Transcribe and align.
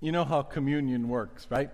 You 0.00 0.12
know 0.12 0.24
how 0.24 0.42
communion 0.42 1.08
works, 1.08 1.46
right? 1.50 1.70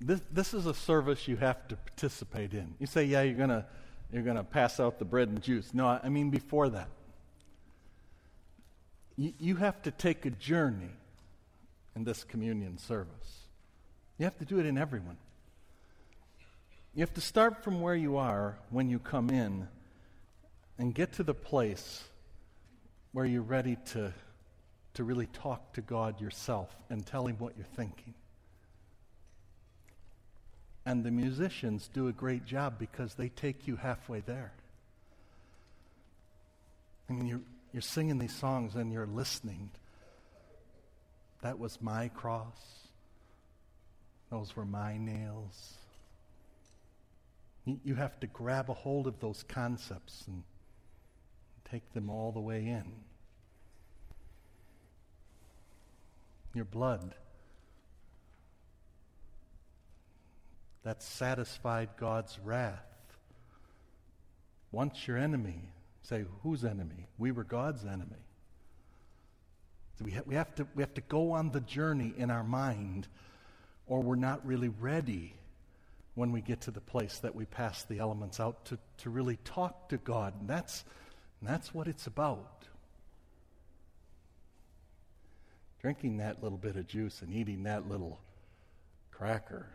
This, 0.00 0.20
this 0.30 0.54
is 0.54 0.66
a 0.66 0.74
service 0.74 1.28
you 1.28 1.36
have 1.36 1.68
to 1.68 1.76
participate 1.76 2.52
in. 2.52 2.74
You 2.78 2.86
say, 2.86 3.04
yeah, 3.04 3.22
you're 3.22 3.36
going 3.36 3.50
to 3.50 3.64
you're 4.12 4.22
going 4.22 4.36
to 4.36 4.44
pass 4.44 4.78
out 4.78 4.98
the 4.98 5.04
bread 5.04 5.28
and 5.28 5.42
juice. 5.42 5.74
No, 5.74 5.88
I 5.88 6.08
mean 6.08 6.30
before 6.30 6.68
that. 6.68 6.88
You, 9.16 9.32
you 9.40 9.56
have 9.56 9.82
to 9.82 9.90
take 9.90 10.24
a 10.24 10.30
journey 10.30 10.90
in 11.96 12.04
this 12.04 12.22
communion 12.22 12.78
service. 12.78 13.48
You 14.18 14.24
have 14.24 14.38
to 14.38 14.44
do 14.44 14.60
it 14.60 14.66
in 14.66 14.78
everyone. 14.78 15.16
You 16.94 17.00
have 17.00 17.14
to 17.14 17.20
start 17.20 17.64
from 17.64 17.80
where 17.80 17.96
you 17.96 18.16
are 18.16 18.56
when 18.70 18.88
you 18.88 19.00
come 19.00 19.30
in 19.30 19.66
and 20.78 20.94
get 20.94 21.12
to 21.14 21.24
the 21.24 21.34
place 21.34 22.04
where 23.14 23.24
you're 23.24 23.42
ready 23.42 23.76
to, 23.92 24.12
to 24.92 25.04
really 25.04 25.26
talk 25.26 25.72
to 25.72 25.80
God 25.80 26.20
yourself 26.20 26.74
and 26.90 27.06
tell 27.06 27.28
Him 27.28 27.36
what 27.38 27.54
you're 27.56 27.64
thinking. 27.64 28.12
And 30.84 31.04
the 31.04 31.12
musicians 31.12 31.88
do 31.94 32.08
a 32.08 32.12
great 32.12 32.44
job 32.44 32.74
because 32.76 33.14
they 33.14 33.28
take 33.28 33.68
you 33.68 33.76
halfway 33.76 34.20
there. 34.20 34.52
I 37.08 37.12
mean, 37.12 37.26
you're, 37.26 37.40
you're 37.72 37.82
singing 37.82 38.18
these 38.18 38.34
songs 38.34 38.74
and 38.74 38.92
you're 38.92 39.06
listening. 39.06 39.70
That 41.42 41.60
was 41.60 41.80
my 41.80 42.08
cross. 42.08 42.58
Those 44.28 44.56
were 44.56 44.64
my 44.64 44.98
nails. 44.98 45.74
You, 47.64 47.78
you 47.84 47.94
have 47.94 48.18
to 48.20 48.26
grab 48.26 48.70
a 48.70 48.74
hold 48.74 49.06
of 49.06 49.20
those 49.20 49.44
concepts 49.46 50.24
and 50.26 50.42
take 51.70 51.92
them 51.92 52.10
all 52.10 52.32
the 52.32 52.40
way 52.40 52.66
in. 52.66 52.84
Your 56.54 56.64
blood 56.64 57.14
that 60.84 61.02
satisfied 61.02 61.88
God's 61.98 62.38
wrath. 62.44 62.84
Once 64.70 65.08
your 65.08 65.16
enemy, 65.16 65.72
say, 66.02 66.24
whose 66.42 66.64
enemy? 66.64 67.08
We 67.18 67.32
were 67.32 67.44
God's 67.44 67.84
enemy. 67.84 68.22
So 69.98 70.04
we, 70.04 70.10
ha- 70.12 70.22
we, 70.26 70.34
have 70.34 70.54
to, 70.56 70.66
we 70.74 70.82
have 70.82 70.94
to 70.94 71.00
go 71.02 71.32
on 71.32 71.50
the 71.50 71.60
journey 71.60 72.12
in 72.16 72.30
our 72.30 72.44
mind, 72.44 73.08
or 73.86 74.02
we're 74.02 74.16
not 74.16 74.44
really 74.46 74.68
ready 74.68 75.34
when 76.14 76.32
we 76.32 76.40
get 76.40 76.62
to 76.62 76.70
the 76.70 76.80
place 76.80 77.18
that 77.18 77.34
we 77.34 77.44
pass 77.46 77.84
the 77.84 77.98
elements 77.98 78.38
out 78.38 78.64
to, 78.66 78.78
to 78.98 79.10
really 79.10 79.38
talk 79.44 79.88
to 79.88 79.96
God. 79.96 80.34
And 80.38 80.48
that's, 80.48 80.84
and 81.40 81.48
that's 81.48 81.72
what 81.72 81.88
it's 81.88 82.06
about. 82.06 82.64
Drinking 85.84 86.16
that 86.16 86.42
little 86.42 86.56
bit 86.56 86.76
of 86.76 86.86
juice 86.88 87.20
and 87.20 87.30
eating 87.30 87.64
that 87.64 87.88
little 87.88 88.18
cracker 89.12 89.68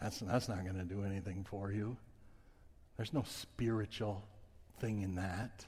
that's, 0.00 0.20
that's 0.20 0.48
not 0.48 0.62
going 0.64 0.76
to 0.76 0.84
do 0.84 1.04
anything 1.04 1.44
for 1.48 1.70
you. 1.70 1.96
There's 2.96 3.12
no 3.12 3.24
spiritual 3.26 4.22
thing 4.80 5.02
in 5.02 5.16
that. 5.16 5.66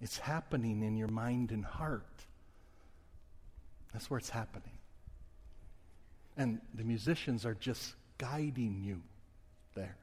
It's 0.00 0.18
happening 0.18 0.82
in 0.82 0.96
your 0.96 1.08
mind 1.08 1.50
and 1.50 1.64
heart. 1.64 2.04
That's 3.92 4.10
where 4.10 4.18
it's 4.18 4.30
happening. 4.30 4.72
And 6.36 6.60
the 6.74 6.84
musicians 6.84 7.46
are 7.46 7.54
just 7.54 7.94
guiding 8.18 8.82
you 8.82 9.00
there. 9.74 9.96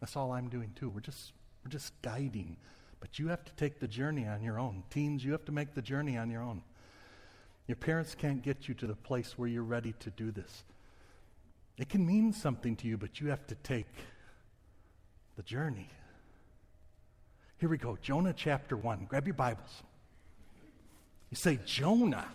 That's 0.00 0.16
all 0.16 0.32
I'm 0.32 0.48
doing 0.48 0.72
too. 0.76 0.88
We're 0.88 1.00
just 1.00 1.32
we're 1.62 1.70
just 1.70 1.92
guiding. 2.00 2.56
But 3.00 3.18
you 3.18 3.28
have 3.28 3.44
to 3.44 3.52
take 3.52 3.80
the 3.80 3.88
journey 3.88 4.26
on 4.26 4.42
your 4.42 4.58
own. 4.58 4.82
Teens, 4.90 5.22
you 5.22 5.32
have 5.32 5.44
to 5.44 5.52
make 5.52 5.74
the 5.74 5.82
journey 5.82 6.16
on 6.16 6.30
your 6.30 6.42
own. 6.42 6.62
Your 7.70 7.76
parents 7.76 8.16
can't 8.16 8.42
get 8.42 8.66
you 8.66 8.74
to 8.74 8.86
the 8.88 8.96
place 8.96 9.38
where 9.38 9.48
you're 9.48 9.62
ready 9.62 9.94
to 10.00 10.10
do 10.10 10.32
this. 10.32 10.64
It 11.78 11.88
can 11.88 12.04
mean 12.04 12.32
something 12.32 12.74
to 12.74 12.88
you, 12.88 12.96
but 12.96 13.20
you 13.20 13.28
have 13.28 13.46
to 13.46 13.54
take 13.54 13.86
the 15.36 15.44
journey. 15.44 15.88
Here 17.58 17.68
we 17.68 17.78
go 17.78 17.96
Jonah 18.02 18.34
chapter 18.36 18.76
1. 18.76 19.06
Grab 19.08 19.24
your 19.24 19.34
Bibles. 19.34 19.84
You 21.30 21.36
say, 21.36 21.60
Jonah. 21.64 22.26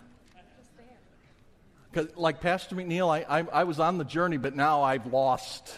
Because, 1.90 2.16
like 2.16 2.40
Pastor 2.40 2.74
McNeil, 2.74 3.10
I, 3.10 3.40
I, 3.40 3.46
I 3.60 3.64
was 3.64 3.78
on 3.78 3.98
the 3.98 4.06
journey, 4.06 4.38
but 4.38 4.56
now 4.56 4.84
I've 4.84 5.12
lost. 5.12 5.76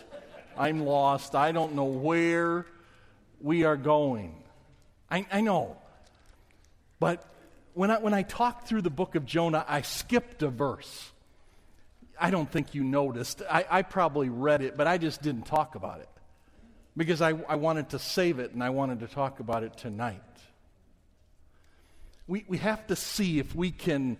I'm 0.56 0.86
lost. 0.86 1.34
I 1.34 1.50
don't 1.50 1.74
know 1.74 1.86
where 1.86 2.64
we 3.40 3.64
are 3.64 3.76
going. 3.76 4.40
I, 5.10 5.26
I 5.32 5.40
know. 5.40 5.78
But 7.00 7.28
when 7.78 7.92
I, 7.92 7.98
when 8.00 8.12
I 8.12 8.22
talked 8.22 8.66
through 8.66 8.82
the 8.82 8.90
book 8.90 9.14
of 9.14 9.24
Jonah, 9.24 9.64
I 9.68 9.82
skipped 9.82 10.42
a 10.42 10.48
verse. 10.48 11.12
I 12.20 12.32
don't 12.32 12.50
think 12.50 12.74
you 12.74 12.82
noticed. 12.82 13.40
I, 13.48 13.64
I, 13.70 13.82
probably 13.82 14.28
read 14.28 14.62
it, 14.62 14.76
but 14.76 14.88
I 14.88 14.98
just 14.98 15.22
didn't 15.22 15.46
talk 15.46 15.76
about 15.76 16.00
it 16.00 16.08
because 16.96 17.22
I, 17.22 17.28
I 17.48 17.54
wanted 17.54 17.90
to 17.90 18.00
save 18.00 18.40
it 18.40 18.50
and 18.50 18.64
I 18.64 18.70
wanted 18.70 18.98
to 18.98 19.06
talk 19.06 19.38
about 19.38 19.62
it 19.62 19.76
tonight. 19.76 20.20
We, 22.26 22.44
we 22.48 22.58
have 22.58 22.84
to 22.88 22.96
see 22.96 23.38
if 23.38 23.54
we 23.54 23.70
can 23.70 24.16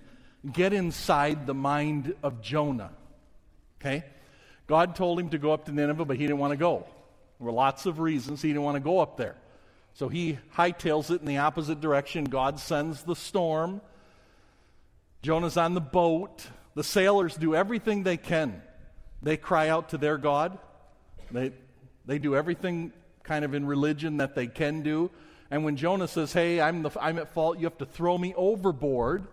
get 0.53 0.73
inside 0.73 1.49
the 1.49 1.55
mind 1.55 2.15
of 2.23 2.41
Jonah. 2.41 2.93
Okay? 3.81 4.05
God 4.69 4.95
told 4.95 5.19
him 5.19 5.31
to 5.31 5.39
go 5.39 5.51
up 5.51 5.65
to 5.65 5.73
Nineveh, 5.73 6.05
but 6.05 6.17
he 6.17 6.23
didn't 6.23 6.39
want 6.39 6.53
to 6.53 6.57
go. 6.57 6.87
There 7.41 7.47
were 7.47 7.53
lots 7.53 7.87
of 7.87 7.99
reasons 7.99 8.41
he 8.41 8.51
didn't 8.51 8.63
want 8.63 8.77
to 8.77 8.81
go 8.81 9.01
up 9.01 9.17
there. 9.17 9.35
So 9.99 10.09
he 10.09 10.39
hightails 10.55 11.11
it 11.11 11.23
in 11.23 11.27
the 11.27 11.39
opposite 11.39 11.81
direction. 11.81 12.23
God 12.23 12.61
sends 12.61 13.03
the 13.03 13.17
storm. 13.17 13.81
Jonah's 15.23 15.57
on 15.57 15.75
the 15.75 15.81
boat. 15.81 16.47
The 16.77 16.85
sailors 16.85 17.35
do 17.35 17.57
everything 17.57 18.05
they 18.05 18.17
can. 18.17 18.63
They 19.23 19.37
cry 19.37 19.71
out 19.71 19.89
to 19.89 19.99
their 19.99 20.17
God. 20.17 20.57
They, 21.33 21.51
they 22.07 22.21
do 22.21 22.37
everything 22.37 22.93
kind 23.25 23.45
of 23.45 23.55
in 23.55 23.67
religion 23.67 24.19
that 24.19 24.37
they 24.37 24.47
can 24.47 24.83
do. 24.83 25.11
And 25.51 25.65
when 25.65 25.75
Jonah 25.75 26.07
says, 26.07 26.33
Hey, 26.33 26.61
I'm, 26.61 26.83
the, 26.83 26.91
I'm 27.01 27.19
at 27.19 27.35
fault, 27.35 27.59
you 27.59 27.65
have 27.65 27.79
to 27.79 27.87
throw 27.87 28.17
me 28.17 28.35
overboard, 28.37 29.27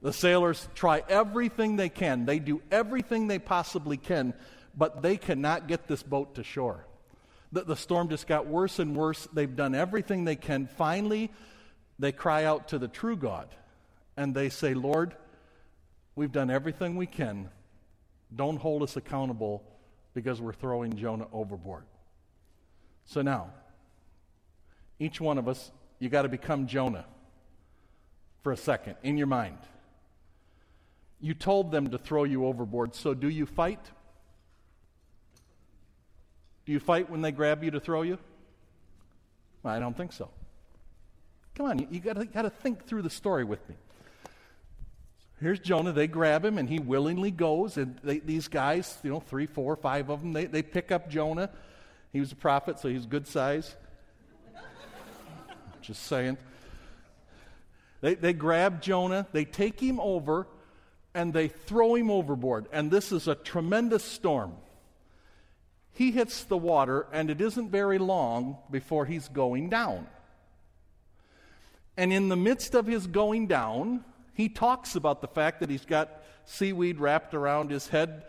the 0.00 0.12
sailors 0.12 0.68
try 0.76 1.02
everything 1.08 1.74
they 1.74 1.88
can. 1.88 2.24
They 2.24 2.38
do 2.38 2.62
everything 2.70 3.26
they 3.26 3.40
possibly 3.40 3.96
can, 3.96 4.34
but 4.76 5.02
they 5.02 5.16
cannot 5.16 5.66
get 5.66 5.88
this 5.88 6.04
boat 6.04 6.36
to 6.36 6.44
shore. 6.44 6.86
The, 7.52 7.64
the 7.64 7.76
storm 7.76 8.08
just 8.08 8.26
got 8.26 8.46
worse 8.46 8.78
and 8.78 8.96
worse. 8.96 9.28
They've 9.32 9.54
done 9.54 9.74
everything 9.74 10.24
they 10.24 10.36
can. 10.36 10.66
Finally, 10.66 11.30
they 11.98 12.12
cry 12.12 12.44
out 12.44 12.68
to 12.68 12.78
the 12.78 12.88
true 12.88 13.16
God 13.16 13.48
and 14.16 14.34
they 14.34 14.48
say, 14.48 14.74
Lord, 14.74 15.14
We've 16.14 16.32
done 16.32 16.50
everything 16.50 16.96
we 16.96 17.06
can. 17.06 17.48
Don't 18.34 18.58
hold 18.58 18.82
us 18.82 18.96
accountable 18.96 19.62
because 20.14 20.40
we're 20.40 20.52
throwing 20.52 20.96
Jonah 20.96 21.26
overboard. 21.32 21.84
So 23.04 23.22
now, 23.22 23.50
each 24.98 25.20
one 25.20 25.38
of 25.38 25.48
us, 25.48 25.70
you 25.98 26.08
got 26.08 26.22
to 26.22 26.28
become 26.28 26.66
Jonah 26.66 27.06
for 28.42 28.52
a 28.52 28.56
second 28.56 28.96
in 29.02 29.16
your 29.16 29.26
mind. 29.26 29.58
You 31.20 31.34
told 31.34 31.70
them 31.70 31.90
to 31.90 31.98
throw 31.98 32.24
you 32.24 32.46
overboard, 32.46 32.94
so 32.94 33.14
do 33.14 33.28
you 33.28 33.46
fight? 33.46 33.80
You 36.72 36.80
fight 36.80 37.10
when 37.10 37.22
they 37.22 37.32
grab 37.32 37.62
you 37.62 37.70
to 37.70 37.80
throw 37.80 38.02
you? 38.02 38.18
I 39.64 39.78
don't 39.78 39.96
think 39.96 40.12
so. 40.12 40.28
Come 41.54 41.66
on, 41.66 41.78
you, 41.78 41.86
you 41.90 42.00
got 42.00 42.16
to 42.16 42.50
think 42.50 42.86
through 42.86 43.02
the 43.02 43.10
story 43.10 43.44
with 43.44 43.66
me 43.68 43.76
here's 45.42 45.58
Jonah. 45.58 45.92
They 45.92 46.06
grab 46.06 46.44
him, 46.44 46.56
and 46.56 46.68
he 46.68 46.78
willingly 46.78 47.30
goes. 47.30 47.76
And 47.76 47.98
they, 48.02 48.20
these 48.20 48.48
guys, 48.48 48.96
you 49.02 49.10
know, 49.10 49.20
three, 49.20 49.46
four, 49.46 49.76
five 49.76 50.08
of 50.08 50.22
them, 50.22 50.32
they, 50.32 50.46
they 50.46 50.62
pick 50.62 50.90
up 50.90 51.10
Jonah. 51.10 51.50
He 52.12 52.20
was 52.20 52.32
a 52.32 52.36
prophet, 52.36 52.78
so 52.78 52.88
he's 52.88 53.04
good 53.04 53.26
size. 53.26 53.74
Just 55.82 56.04
saying. 56.04 56.38
They, 58.00 58.14
they 58.14 58.32
grab 58.32 58.80
Jonah, 58.80 59.26
they 59.32 59.44
take 59.44 59.78
him 59.78 60.00
over, 60.00 60.48
and 61.14 61.32
they 61.32 61.48
throw 61.48 61.94
him 61.94 62.10
overboard. 62.10 62.66
And 62.72 62.90
this 62.90 63.12
is 63.12 63.28
a 63.28 63.34
tremendous 63.34 64.02
storm. 64.02 64.54
He 65.92 66.10
hits 66.10 66.44
the 66.44 66.56
water, 66.56 67.06
and 67.12 67.30
it 67.30 67.40
isn't 67.40 67.70
very 67.70 67.98
long 67.98 68.56
before 68.70 69.06
he's 69.06 69.28
going 69.28 69.68
down. 69.68 70.06
And 71.96 72.12
in 72.12 72.28
the 72.28 72.36
midst 72.36 72.74
of 72.74 72.86
his 72.86 73.06
going 73.06 73.46
down, 73.46 74.04
he 74.34 74.48
talks 74.48 74.96
about 74.96 75.20
the 75.20 75.28
fact 75.28 75.60
that 75.60 75.68
he's 75.68 75.84
got 75.84 76.22
seaweed 76.46 76.98
wrapped 76.98 77.34
around 77.34 77.70
his 77.70 77.88
head. 77.88 78.24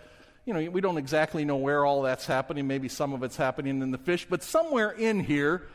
You 0.45 0.53
know, 0.53 0.69
we 0.69 0.81
don't 0.81 0.97
exactly 0.97 1.45
know 1.45 1.55
where 1.55 1.85
all 1.85 2.01
that's 2.01 2.25
happening. 2.25 2.67
Maybe 2.67 2.89
some 2.89 3.13
of 3.13 3.23
it's 3.23 3.37
happening 3.37 3.81
in 3.81 3.91
the 3.91 3.97
fish, 3.97 4.27
but 4.29 4.43
somewhere 4.43 4.91
in 4.91 5.21
here, 5.21 5.67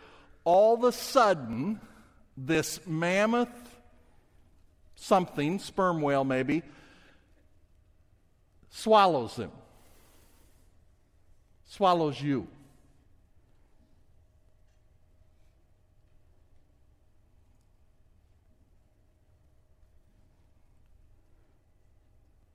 all 0.44 0.74
of 0.74 0.84
a 0.84 0.92
sudden, 0.92 1.80
this 2.36 2.80
mammoth 2.86 3.48
something, 4.98 5.58
sperm 5.58 6.00
whale 6.00 6.24
maybe, 6.24 6.62
swallows 8.70 9.36
him, 9.36 9.50
swallows 11.68 12.20
you. 12.20 12.48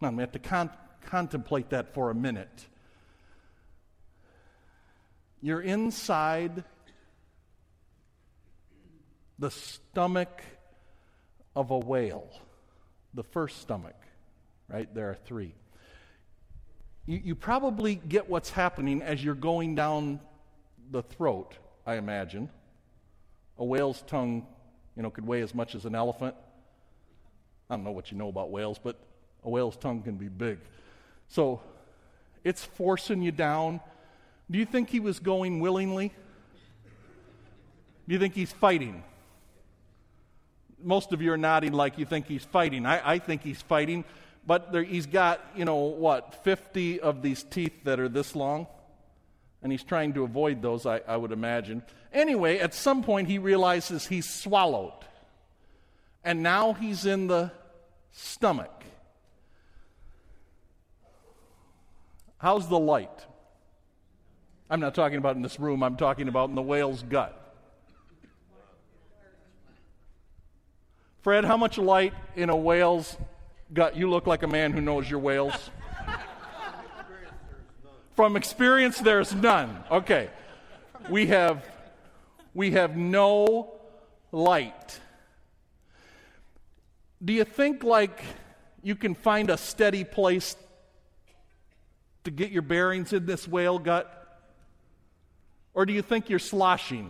Now, 0.02 0.12
we 0.12 0.22
have 0.22 0.34
to 0.34 0.40
con- 0.40 0.70
contemplate 1.06 1.70
that 1.70 1.94
for 1.94 2.10
a 2.10 2.16
minute. 2.16 2.68
You're 5.42 5.62
inside 5.62 6.66
the 9.40 9.50
stomach 9.50 10.44
of 11.56 11.72
a 11.72 11.78
whale, 11.78 12.30
the 13.14 13.24
first 13.24 13.62
stomach, 13.62 13.96
right? 14.68 14.94
There 14.94 15.10
are 15.10 15.16
three. 15.16 15.54
You, 17.06 17.22
you 17.24 17.36
probably 17.36 17.96
get 17.96 18.30
what's 18.30 18.50
happening 18.50 19.02
as 19.02 19.24
you're 19.24 19.36
going 19.36 19.76
down 19.76 20.20
the 20.92 21.04
throat, 21.04 21.56
I 21.86 21.96
imagine. 21.96 22.50
A 23.58 23.66
whale's 23.66 24.02
tongue, 24.04 24.48
you 24.96 25.04
know, 25.04 25.10
could 25.10 25.28
weigh 25.28 25.42
as 25.42 25.54
much 25.54 25.76
as 25.76 25.86
an 25.86 25.96
elephant. 25.96 26.36
I 27.70 27.76
don't 27.76 27.84
know 27.84 27.92
what 27.92 28.12
you 28.12 28.18
know 28.18 28.30
about 28.30 28.52
whales, 28.52 28.80
but 28.82 28.98
a 29.44 29.50
whale's 29.50 29.76
tongue 29.76 30.02
can 30.02 30.16
be 30.16 30.28
big. 30.28 30.60
So 31.28 31.62
it's 32.44 32.64
forcing 32.64 33.22
you 33.22 33.32
down. 33.32 33.82
Do 34.50 34.58
you 34.58 34.66
think 34.66 34.90
he 34.90 35.00
was 35.00 35.20
going 35.20 35.60
willingly? 35.60 36.12
Do 38.08 38.14
you 38.14 38.20
think 38.20 38.34
he's 38.34 38.52
fighting? 38.52 39.04
Most 40.82 41.14
of 41.14 41.22
you 41.22 41.32
are 41.32 41.38
nodding 41.38 41.72
like 41.72 41.98
you 41.98 42.06
think 42.06 42.28
he's 42.28 42.44
fighting. 42.44 42.86
I, 42.86 43.14
I 43.14 43.20
think 43.20 43.42
he's 43.42 43.62
fighting, 43.62 44.04
but 44.46 44.72
there, 44.72 44.84
he's 44.84 45.06
got, 45.06 45.40
you 45.56 45.66
know, 45.66 45.76
what, 45.76 46.44
50 46.44 47.00
of 47.00 47.22
these 47.22 47.44
teeth 47.44 47.84
that 47.86 48.00
are 48.00 48.10
this 48.10 48.36
long? 48.36 48.68
And 49.62 49.72
he's 49.72 49.84
trying 49.84 50.14
to 50.14 50.24
avoid 50.24 50.62
those, 50.62 50.86
I, 50.86 51.02
I 51.08 51.16
would 51.16 51.32
imagine. 51.32 51.84
Anyway, 52.12 52.60
at 52.60 52.74
some 52.74 53.04
point, 53.04 53.30
he 53.30 53.38
realizes 53.38 54.06
he's 54.06 54.30
swallowed. 54.30 54.94
And 56.24 56.44
now 56.44 56.74
he's 56.74 57.06
in 57.06 57.28
the 57.28 57.52
stomach. 58.12 58.84
How's 62.38 62.68
the 62.68 62.80
light? 62.80 63.26
I'm 64.70 64.82
not 64.82 64.94
talking 64.96 65.18
about 65.18 65.38
in 65.38 65.42
this 65.42 65.60
room, 65.60 65.84
I'm 65.84 65.96
talking 65.96 66.28
about 66.28 66.50
in 66.50 66.56
the 66.56 66.62
whale's 66.62 67.04
gut. 67.04 67.40
Fred, 71.22 71.46
how 71.46 71.56
much 71.56 71.78
light 71.78 72.14
in 72.36 72.50
a 72.50 72.56
whale's 72.56 73.16
gut? 73.74 73.98
You 73.98 74.10
look 74.10 74.28
like 74.28 74.44
a 74.44 74.48
man 74.48 74.72
who 74.72 74.82
knows 74.82 75.10
your 75.10 75.20
whales. 75.20 75.70
From 78.16 78.36
experience, 78.36 79.00
there's 79.00 79.34
none. 79.34 79.84
Okay. 79.90 80.30
We 81.10 81.28
have, 81.28 81.66
we 82.54 82.72
have 82.72 82.96
no 82.96 83.74
light. 84.32 85.00
Do 87.24 87.34
you 87.34 87.44
think 87.44 87.84
like 87.84 88.24
you 88.84 88.96
can 88.96 89.16
find 89.16 89.50
a 89.50 89.58
steady 89.58 90.04
place 90.04 90.56
to 92.24 92.32
get 92.32 92.52
your 92.52 92.62
bearings 92.62 93.14
in 93.14 93.26
this 93.26 93.48
whale 93.48 93.80
gut? 93.80 94.20
Or 95.74 95.86
do 95.86 95.94
you 95.94 96.02
think 96.02 96.30
you're 96.30 96.40
sloshing? 96.40 97.10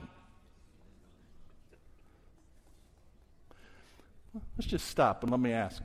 Let's 4.58 4.68
just 4.68 4.88
stop 4.88 5.24
and 5.24 5.32
let 5.32 5.40
me 5.40 5.52
ask 5.52 5.84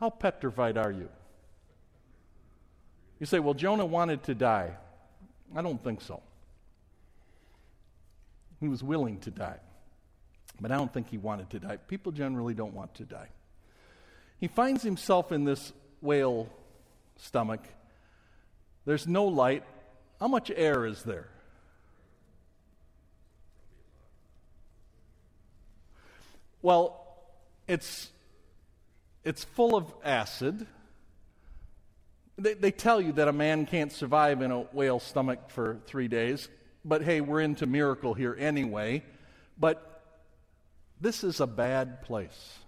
how 0.00 0.08
petrified 0.10 0.78
are 0.78 0.90
you? 0.90 1.08
You 3.18 3.26
say, 3.26 3.38
well, 3.38 3.52
Jonah 3.52 3.84
wanted 3.84 4.22
to 4.24 4.34
die. 4.34 4.72
I 5.54 5.60
don't 5.60 5.82
think 5.84 6.00
so. 6.00 6.22
He 8.60 8.68
was 8.68 8.82
willing 8.82 9.20
to 9.20 9.30
die, 9.30 9.58
but 10.58 10.72
I 10.72 10.76
don't 10.76 10.92
think 10.92 11.10
he 11.10 11.18
wanted 11.18 11.50
to 11.50 11.60
die. 11.60 11.76
People 11.76 12.12
generally 12.12 12.54
don't 12.54 12.74
want 12.74 12.94
to 12.94 13.04
die. 13.04 13.28
He 14.38 14.48
finds 14.48 14.82
himself 14.82 15.32
in 15.32 15.44
this 15.44 15.72
whale 16.00 16.48
stomach. 17.16 17.60
There's 18.86 19.06
no 19.06 19.26
light. 19.26 19.64
How 20.18 20.28
much 20.28 20.50
air 20.54 20.86
is 20.86 21.02
there? 21.02 21.28
Well, 26.62 27.00
it's, 27.68 28.10
it's 29.24 29.44
full 29.44 29.76
of 29.76 29.92
acid. 30.04 30.66
They, 32.38 32.54
they 32.54 32.70
tell 32.70 33.00
you 33.00 33.12
that 33.12 33.28
a 33.28 33.32
man 33.32 33.66
can't 33.66 33.92
survive 33.92 34.42
in 34.42 34.50
a 34.50 34.60
whale's 34.60 35.02
stomach 35.02 35.50
for 35.50 35.78
three 35.86 36.08
days, 36.08 36.48
but 36.84 37.02
hey, 37.02 37.20
we're 37.20 37.40
into 37.40 37.66
miracle 37.66 38.14
here 38.14 38.36
anyway. 38.38 39.04
But 39.58 40.02
this 41.00 41.22
is 41.22 41.40
a 41.40 41.46
bad 41.46 42.02
place. 42.02 42.58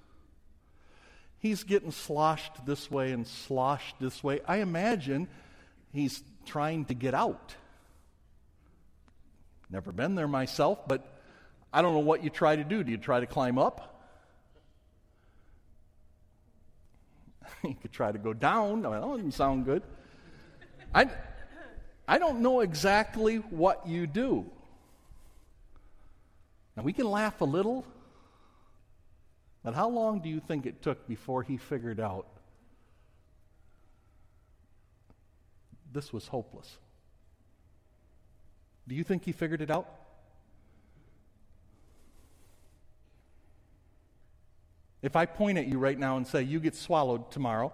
He's 1.38 1.64
getting 1.64 1.90
sloshed 1.90 2.64
this 2.66 2.90
way 2.90 3.12
and 3.12 3.26
sloshed 3.26 3.96
this 3.98 4.22
way. 4.22 4.40
I 4.46 4.58
imagine 4.58 5.28
he's 5.92 6.22
trying 6.46 6.84
to 6.86 6.94
get 6.94 7.14
out. 7.14 7.56
Never 9.70 9.90
been 9.90 10.14
there 10.14 10.28
myself, 10.28 10.86
but 10.86 11.20
I 11.72 11.80
don't 11.82 11.94
know 11.94 12.00
what 12.00 12.22
you 12.22 12.30
try 12.30 12.56
to 12.56 12.62
do. 12.62 12.84
Do 12.84 12.90
you 12.90 12.98
try 12.98 13.20
to 13.20 13.26
climb 13.26 13.58
up? 13.58 13.91
you 17.64 17.76
could 17.80 17.92
try 17.92 18.12
to 18.12 18.18
go 18.18 18.32
down. 18.32 18.82
That 18.82 19.00
doesn't 19.00 19.32
sound 19.32 19.64
good. 19.64 19.82
I, 20.94 21.08
I 22.06 22.18
don't 22.18 22.40
know 22.40 22.60
exactly 22.60 23.36
what 23.36 23.86
you 23.86 24.06
do. 24.06 24.46
Now, 26.76 26.82
we 26.82 26.92
can 26.92 27.10
laugh 27.10 27.40
a 27.40 27.44
little, 27.44 27.84
but 29.62 29.74
how 29.74 29.88
long 29.88 30.20
do 30.20 30.28
you 30.28 30.40
think 30.40 30.66
it 30.66 30.82
took 30.82 31.06
before 31.06 31.42
he 31.42 31.56
figured 31.56 32.00
out 32.00 32.26
this 35.92 36.12
was 36.12 36.28
hopeless? 36.28 36.78
Do 38.88 38.94
you 38.94 39.04
think 39.04 39.24
he 39.24 39.32
figured 39.32 39.60
it 39.60 39.70
out? 39.70 39.88
If 45.02 45.16
I 45.16 45.26
point 45.26 45.58
at 45.58 45.66
you 45.66 45.78
right 45.78 45.98
now 45.98 46.16
and 46.16 46.26
say, 46.26 46.42
you 46.42 46.60
get 46.60 46.76
swallowed 46.76 47.30
tomorrow 47.30 47.72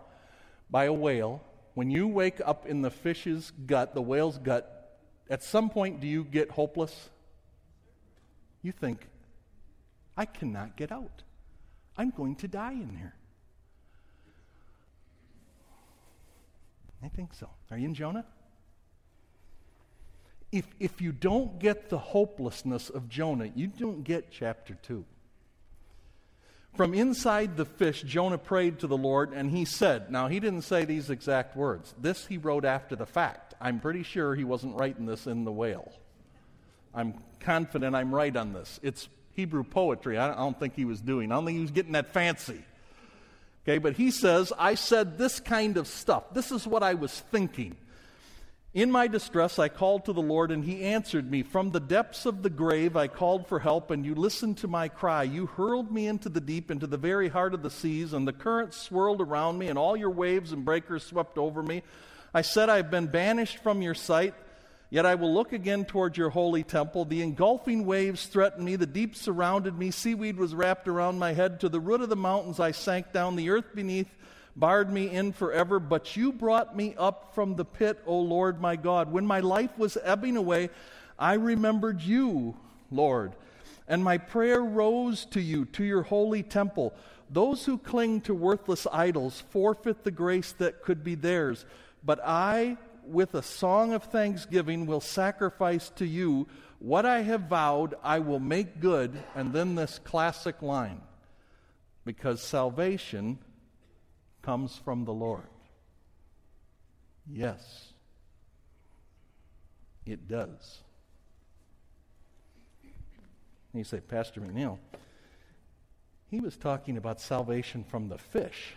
by 0.70 0.84
a 0.84 0.92
whale, 0.92 1.42
when 1.74 1.90
you 1.90 2.08
wake 2.08 2.40
up 2.44 2.66
in 2.66 2.82
the 2.82 2.90
fish's 2.90 3.52
gut, 3.66 3.94
the 3.94 4.02
whale's 4.02 4.38
gut, 4.38 4.98
at 5.28 5.42
some 5.42 5.68
point 5.68 6.00
do 6.00 6.06
you 6.06 6.24
get 6.24 6.50
hopeless? 6.50 7.10
You 8.62 8.72
think, 8.72 9.06
I 10.16 10.24
cannot 10.24 10.76
get 10.76 10.90
out. 10.90 11.22
I'm 11.96 12.10
going 12.10 12.34
to 12.36 12.48
die 12.48 12.72
in 12.72 12.96
here. 12.96 13.14
I 17.02 17.08
think 17.08 17.34
so. 17.34 17.48
Are 17.70 17.78
you 17.78 17.86
in 17.86 17.94
Jonah? 17.94 18.24
If, 20.50 20.66
if 20.80 21.00
you 21.00 21.12
don't 21.12 21.58
get 21.58 21.90
the 21.90 21.98
hopelessness 21.98 22.88
of 22.88 23.08
Jonah, 23.08 23.50
you 23.54 23.66
don't 23.66 24.02
get 24.02 24.30
chapter 24.30 24.74
2. 24.82 25.04
From 26.74 26.94
inside 26.94 27.56
the 27.56 27.64
fish, 27.64 28.02
Jonah 28.02 28.38
prayed 28.38 28.78
to 28.80 28.86
the 28.86 28.96
Lord, 28.96 29.32
and 29.32 29.50
he 29.50 29.64
said, 29.64 30.12
Now, 30.12 30.28
he 30.28 30.38
didn't 30.38 30.62
say 30.62 30.84
these 30.84 31.10
exact 31.10 31.56
words. 31.56 31.94
This 32.00 32.26
he 32.26 32.38
wrote 32.38 32.64
after 32.64 32.94
the 32.94 33.06
fact. 33.06 33.54
I'm 33.60 33.80
pretty 33.80 34.04
sure 34.04 34.34
he 34.34 34.44
wasn't 34.44 34.76
writing 34.76 35.06
this 35.06 35.26
in 35.26 35.44
the 35.44 35.52
whale. 35.52 35.92
I'm 36.94 37.14
confident 37.40 37.96
I'm 37.96 38.14
right 38.14 38.34
on 38.36 38.52
this. 38.52 38.78
It's 38.82 39.08
Hebrew 39.32 39.64
poetry. 39.64 40.18
I 40.18 40.34
don't 40.34 40.58
think 40.58 40.74
he 40.74 40.84
was 40.84 41.00
doing. 41.00 41.32
I 41.32 41.36
don't 41.36 41.46
think 41.46 41.56
he 41.56 41.62
was 41.62 41.70
getting 41.70 41.92
that 41.92 42.12
fancy. 42.12 42.62
Okay, 43.64 43.78
but 43.78 43.94
he 43.94 44.10
says, 44.10 44.52
I 44.58 44.74
said 44.74 45.18
this 45.18 45.40
kind 45.40 45.76
of 45.76 45.86
stuff. 45.86 46.32
This 46.32 46.50
is 46.52 46.66
what 46.66 46.82
I 46.82 46.94
was 46.94 47.12
thinking. 47.30 47.76
In 48.74 48.92
my 48.92 49.08
distress, 49.08 49.58
I 49.58 49.68
called 49.68 50.04
to 50.04 50.12
the 50.12 50.20
Lord, 50.20 50.50
and 50.50 50.62
he 50.62 50.82
answered 50.82 51.30
me. 51.30 51.42
From 51.42 51.70
the 51.70 51.80
depths 51.80 52.26
of 52.26 52.42
the 52.42 52.50
grave, 52.50 52.96
I 52.96 53.08
called 53.08 53.46
for 53.46 53.60
help, 53.60 53.90
and 53.90 54.04
you 54.04 54.14
listened 54.14 54.58
to 54.58 54.68
my 54.68 54.88
cry. 54.88 55.22
You 55.22 55.46
hurled 55.46 55.90
me 55.90 56.06
into 56.06 56.28
the 56.28 56.40
deep, 56.40 56.70
into 56.70 56.86
the 56.86 56.98
very 56.98 57.28
heart 57.28 57.54
of 57.54 57.62
the 57.62 57.70
seas, 57.70 58.12
and 58.12 58.28
the 58.28 58.32
currents 58.32 58.76
swirled 58.76 59.22
around 59.22 59.58
me, 59.58 59.68
and 59.68 59.78
all 59.78 59.96
your 59.96 60.10
waves 60.10 60.52
and 60.52 60.66
breakers 60.66 61.02
swept 61.02 61.38
over 61.38 61.62
me. 61.62 61.82
I 62.34 62.42
said, 62.42 62.68
I 62.68 62.76
have 62.76 62.90
been 62.90 63.06
banished 63.06 63.58
from 63.62 63.80
your 63.80 63.94
sight, 63.94 64.34
yet 64.90 65.06
I 65.06 65.14
will 65.14 65.32
look 65.32 65.54
again 65.54 65.86
toward 65.86 66.18
your 66.18 66.28
holy 66.28 66.62
temple. 66.62 67.06
The 67.06 67.22
engulfing 67.22 67.86
waves 67.86 68.26
threatened 68.26 68.66
me, 68.66 68.76
the 68.76 68.84
deep 68.84 69.16
surrounded 69.16 69.78
me, 69.78 69.90
seaweed 69.90 70.36
was 70.36 70.54
wrapped 70.54 70.88
around 70.88 71.18
my 71.18 71.32
head. 71.32 71.58
To 71.60 71.70
the 71.70 71.80
root 71.80 72.02
of 72.02 72.10
the 72.10 72.16
mountains 72.16 72.60
I 72.60 72.72
sank 72.72 73.14
down, 73.14 73.36
the 73.36 73.48
earth 73.48 73.74
beneath 73.74 74.14
barred 74.58 74.92
me 74.92 75.08
in 75.08 75.32
forever, 75.32 75.78
but 75.78 76.16
you 76.16 76.32
brought 76.32 76.76
me 76.76 76.94
up 76.98 77.34
from 77.34 77.54
the 77.54 77.64
pit, 77.64 78.00
O 78.06 78.18
Lord 78.18 78.60
my 78.60 78.76
God. 78.76 79.12
When 79.12 79.26
my 79.26 79.40
life 79.40 79.76
was 79.78 79.96
ebbing 80.02 80.36
away, 80.36 80.70
I 81.18 81.34
remembered 81.34 82.00
you, 82.02 82.56
Lord, 82.90 83.32
and 83.86 84.02
my 84.02 84.18
prayer 84.18 84.60
rose 84.60 85.24
to 85.26 85.40
you, 85.40 85.64
to 85.66 85.84
your 85.84 86.02
holy 86.02 86.42
temple. 86.42 86.92
Those 87.30 87.64
who 87.64 87.78
cling 87.78 88.22
to 88.22 88.34
worthless 88.34 88.86
idols 88.90 89.42
forfeit 89.50 90.02
the 90.02 90.10
grace 90.10 90.52
that 90.52 90.82
could 90.82 91.04
be 91.04 91.14
theirs, 91.14 91.64
but 92.04 92.20
I, 92.24 92.78
with 93.06 93.34
a 93.34 93.42
song 93.42 93.92
of 93.92 94.04
thanksgiving, 94.04 94.86
will 94.86 95.00
sacrifice 95.00 95.90
to 95.96 96.06
you 96.06 96.48
what 96.80 97.04
I 97.04 97.22
have 97.22 97.42
vowed 97.42 97.94
I 98.02 98.20
will 98.20 98.40
make 98.40 98.80
good. 98.80 99.18
And 99.34 99.52
then 99.52 99.74
this 99.74 99.98
classic 99.98 100.62
line 100.62 101.00
because 102.04 102.40
salvation 102.40 103.38
comes 104.48 104.80
from 104.82 105.04
the 105.04 105.12
Lord. 105.12 105.42
Yes, 107.30 107.92
it 110.06 110.26
does. 110.26 110.78
And 112.82 112.94
you 113.74 113.84
say, 113.84 114.00
Pastor 114.00 114.40
McNeil, 114.40 114.78
he 116.30 116.40
was 116.40 116.56
talking 116.56 116.96
about 116.96 117.20
salvation 117.20 117.84
from 117.84 118.08
the 118.08 118.16
fish, 118.16 118.72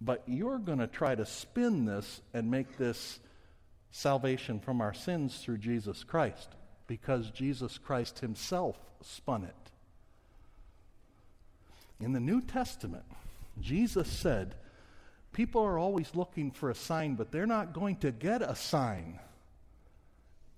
but 0.00 0.22
you're 0.28 0.60
going 0.60 0.78
to 0.78 0.86
try 0.86 1.16
to 1.16 1.26
spin 1.26 1.84
this 1.84 2.20
and 2.32 2.48
make 2.48 2.78
this 2.78 3.18
salvation 3.90 4.60
from 4.60 4.80
our 4.80 4.94
sins 4.94 5.38
through 5.38 5.58
Jesus 5.58 6.04
Christ 6.04 6.50
because 6.86 7.30
Jesus 7.30 7.76
Christ 7.76 8.20
himself 8.20 8.78
spun 9.02 9.42
it. 9.42 9.70
In 11.98 12.12
the 12.12 12.20
New 12.20 12.40
Testament, 12.40 13.06
Jesus 13.60 14.06
said, 14.06 14.54
People 15.38 15.62
are 15.62 15.78
always 15.78 16.16
looking 16.16 16.50
for 16.50 16.68
a 16.68 16.74
sign, 16.74 17.14
but 17.14 17.30
they're 17.30 17.46
not 17.46 17.72
going 17.72 17.94
to 17.98 18.10
get 18.10 18.42
a 18.42 18.56
sign 18.56 19.20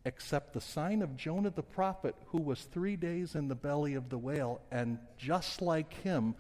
except 0.07 0.55
the 0.55 0.61
sign 0.63 1.03
of 1.03 1.19
Jonah 1.19 1.51
the 1.51 1.63
prophet, 1.63 2.15
who 2.29 2.41
was 2.41 2.63
three 2.63 2.97
days 2.97 3.35
in 3.35 3.49
the 3.49 3.55
belly 3.55 3.93
of 3.93 4.09
the 4.09 4.17
whale, 4.17 4.63
and 4.71 4.99
just 5.19 5.61
like 5.61 5.93
him, 6.03 6.35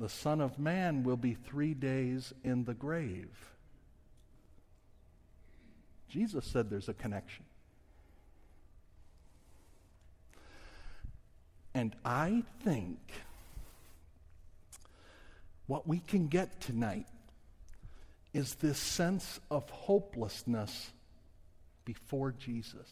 the 0.00 0.08
Son 0.08 0.40
of 0.40 0.58
Man 0.58 1.02
will 1.02 1.18
be 1.18 1.34
three 1.34 1.74
days 1.74 2.32
in 2.42 2.64
the 2.64 2.72
grave. 2.72 3.28
Jesus 6.08 6.46
said 6.46 6.70
there's 6.70 6.88
a 6.88 6.94
connection. 6.94 7.44
And 11.74 11.94
I 12.06 12.42
think 12.64 13.00
what 15.66 15.86
we 15.86 15.98
can 15.98 16.28
get 16.28 16.58
tonight 16.58 17.06
is 18.32 18.54
this 18.56 18.78
sense 18.78 19.40
of 19.50 19.68
hopelessness 19.70 20.90
before 21.84 22.32
Jesus. 22.32 22.88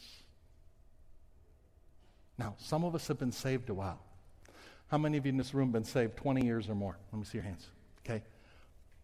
Now, 2.37 2.55
some 2.57 2.83
of 2.83 2.95
us 2.95 3.07
have 3.07 3.19
been 3.19 3.31
saved 3.31 3.69
a 3.69 3.73
while. 3.73 3.99
How 4.87 4.97
many 4.97 5.17
of 5.17 5.25
you 5.25 5.31
in 5.31 5.37
this 5.37 5.53
room 5.53 5.71
been 5.71 5.85
saved 5.85 6.17
20 6.17 6.43
years 6.43 6.69
or 6.69 6.75
more? 6.75 6.97
Let 7.11 7.19
me 7.19 7.25
see 7.25 7.37
your 7.37 7.45
hands. 7.45 7.65
Okay? 8.05 8.23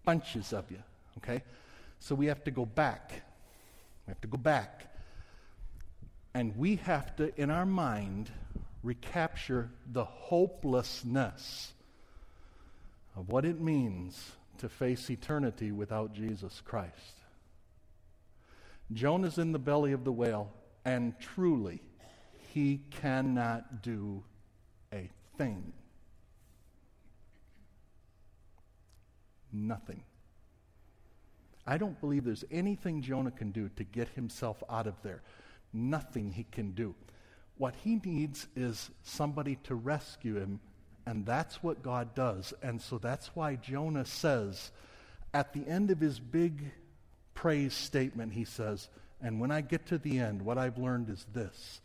Bunches 0.04 0.54
of 0.54 0.70
you. 0.70 0.84
Okay? 1.20 1.44
So 2.00 2.14
we 2.14 2.26
have 2.28 2.44
to 2.44 2.52
go 2.52 2.66
back. 2.66 3.12
We 4.06 4.12
have 4.12 4.22
to 4.22 4.28
go 4.28 4.38
back. 4.38 4.94
And 6.34 6.56
we 6.58 6.76
have 6.78 7.16
to, 7.16 7.34
in 7.40 7.50
our 7.50 7.66
mind, 7.66 8.30
recapture 8.84 9.70
the 9.92 10.04
hopelessness 10.04 11.74
of 13.16 13.30
what 13.30 13.46
it 13.46 13.60
means 13.60 14.32
to 14.60 14.70
face 14.70 15.10
eternity 15.10 15.72
without 15.72 16.14
Jesus 16.14 16.62
Christ. 16.64 17.22
Jonah's 18.94 19.38
in 19.38 19.52
the 19.52 19.60
belly 19.60 19.92
of 19.92 20.04
the 20.04 20.12
whale, 20.12 20.52
and 20.86 21.14
truly, 21.20 21.82
he 22.54 22.82
cannot 22.90 23.82
do 23.82 24.24
a 24.94 25.10
thing. 25.38 25.74
Nothing. 29.52 30.04
I 31.66 31.78
don't 31.78 32.00
believe 32.00 32.24
there's 32.24 32.46
anything 32.50 33.02
Jonah 33.02 33.32
can 33.32 33.52
do 33.52 33.70
to 33.76 33.84
get 33.84 34.08
himself 34.10 34.64
out 34.70 34.88
of 34.88 34.96
there. 35.04 35.22
Nothing 35.74 36.32
he 36.32 36.46
can 36.50 36.72
do. 36.72 36.96
What 37.58 37.76
he 37.84 38.00
needs 38.04 38.48
is 38.56 38.90
somebody 39.04 39.58
to 39.64 39.76
rescue 39.76 40.36
him, 40.36 40.62
and 41.08 41.26
that's 41.26 41.64
what 41.64 41.82
God 41.82 42.14
does. 42.16 42.54
And 42.62 42.82
so 42.82 42.98
that's 42.98 43.28
why 43.34 43.56
Jonah 43.56 44.04
says, 44.04 44.72
at 45.34 45.54
the 45.54 45.66
end 45.66 45.90
of 45.90 46.02
his 46.02 46.20
big 46.20 46.70
praise 47.34 47.74
statement, 47.74 48.34
he 48.34 48.44
says, 48.44 48.90
And 49.22 49.40
when 49.40 49.50
I 49.50 49.62
get 49.62 49.86
to 49.86 49.98
the 49.98 50.20
end, 50.20 50.42
what 50.42 50.58
I've 50.58 50.78
learned 50.78 51.10
is 51.10 51.26
this 51.34 51.80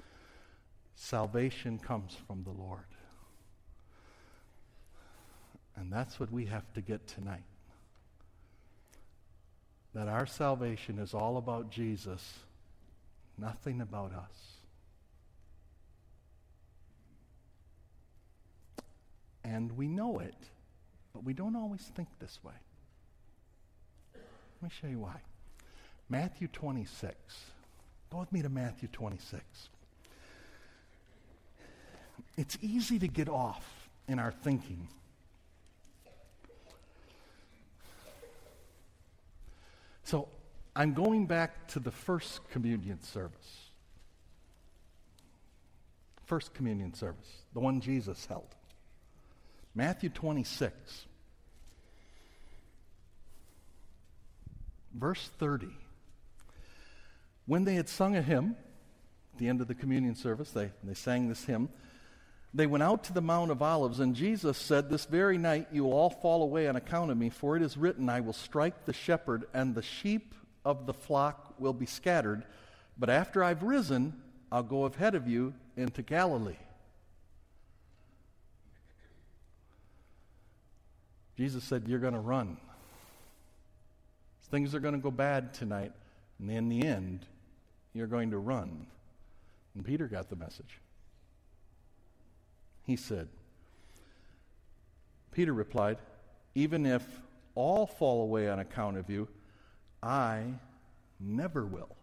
salvation 0.97 1.79
comes 1.79 2.17
from 2.27 2.43
the 2.43 2.51
Lord. 2.51 2.81
And 5.77 5.93
that's 5.93 6.19
what 6.19 6.33
we 6.33 6.47
have 6.47 6.71
to 6.75 6.81
get 6.81 7.07
tonight. 7.07 7.45
That 9.95 10.09
our 10.09 10.27
salvation 10.27 10.99
is 10.99 11.15
all 11.15 11.37
about 11.37 11.71
Jesus, 11.71 12.41
nothing 13.39 13.83
about 13.83 14.13
us. 14.13 14.62
And 19.45 19.77
we 19.77 19.89
know 19.89 20.19
it, 20.19 20.37
but 21.13 21.25
we 21.25 21.33
don't 21.33 21.57
always 21.57 21.83
think 21.95 22.09
this 22.19 22.39
way. 22.43 22.53
Let 24.15 24.71
me 24.71 24.77
show 24.81 24.87
you 24.87 25.01
why. 25.01 25.21
Matthew 26.09 26.49
26. 26.49 27.15
Go 28.11 28.19
with 28.19 28.33
me 28.33 28.43
to 28.43 28.49
Matthew 28.49 28.89
26. 28.93 29.43
It's 32.37 32.57
easy 32.61 32.99
to 32.99 33.09
get 33.09 33.29
off 33.29 33.89
in 34.09 34.19
our 34.19 34.33
thinking. 34.33 34.89
So 40.05 40.29
I'm 40.77 40.93
going 40.95 41.27
back 41.27 41.69
to 41.69 41.81
the 41.81 41.91
first 41.91 42.49
communion 42.51 43.03
service. 43.03 43.71
First 46.27 46.55
communion 46.55 46.95
service, 46.95 47.29
the 47.53 47.61
one 47.61 47.81
Jesus 47.81 48.27
held. 48.27 48.55
Matthew 49.75 50.11
26, 50.11 51.07
verse 54.95 55.31
30. 55.39 55.69
When 57.47 57.65
they 57.65 57.75
had 57.75 57.89
sung 57.89 58.15
a 58.17 58.23
hymn, 58.23 58.57
at 59.33 59.39
the 59.39 59.49
end 59.49 59.61
of 59.61 59.69
the 59.69 59.75
communion 59.75 60.15
service, 60.15 60.51
they, 60.51 60.71
they 60.85 60.95
sang 60.95 61.29
this 61.29 61.45
hymn. 61.45 61.71
They 62.55 62.67
went 62.67 62.83
out 62.83 63.05
to 63.05 63.15
the 63.15 63.23
Mount 63.23 63.51
of 63.51 63.63
Olives, 63.63 63.99
and 63.99 64.15
Jesus 64.15 64.59
said, 64.59 64.91
This 64.91 65.07
very 65.07 65.39
night 65.39 65.69
you 65.73 65.85
will 65.85 65.95
all 65.95 66.11
fall 66.11 66.43
away 66.43 66.69
on 66.69 66.77
account 66.77 67.11
of 67.11 67.17
me, 67.17 67.31
for 67.31 67.57
it 67.57 67.63
is 67.63 67.79
written, 67.79 68.11
I 68.11 68.21
will 68.21 68.35
strike 68.35 68.85
the 68.85 68.93
shepherd, 68.93 69.47
and 69.55 69.75
the 69.75 69.83
sheep 69.83 70.35
of 70.65 70.85
the 70.85 70.93
flock 70.93 71.55
will 71.59 71.73
be 71.73 71.87
scattered. 71.87 72.45
But 72.99 73.09
after 73.09 73.43
I've 73.43 73.63
risen, 73.63 74.21
I'll 74.51 74.63
go 74.63 74.85
ahead 74.85 75.15
of 75.15 75.27
you 75.27 75.55
into 75.79 76.03
Galilee. 76.03 76.59
Jesus 81.43 81.65
said, 81.65 81.89
You're 81.89 81.99
going 81.99 82.15
to 82.15 82.21
run. 82.21 82.57
Things 84.53 84.77
are 84.77 84.79
going 84.79 84.95
to 84.95 85.01
go 85.01 85.11
bad 85.11 85.53
tonight. 85.53 85.91
And 86.39 86.49
in 86.49 86.69
the 86.69 86.87
end, 86.87 87.27
you're 87.93 88.07
going 88.07 88.31
to 88.31 88.39
run. 88.39 88.87
And 89.75 89.85
Peter 89.85 90.07
got 90.07 90.31
the 90.31 90.37
message. 90.37 90.79
He 92.85 92.95
said, 92.95 93.27
Peter 95.33 95.53
replied, 95.53 95.99
Even 96.55 96.87
if 96.87 97.05
all 97.57 97.89
fall 97.89 98.23
away 98.23 98.49
on 98.49 98.61
account 98.61 98.97
of 98.97 99.11
you, 99.11 99.27
I 100.01 100.45
never 101.19 101.67
will. 101.67 101.97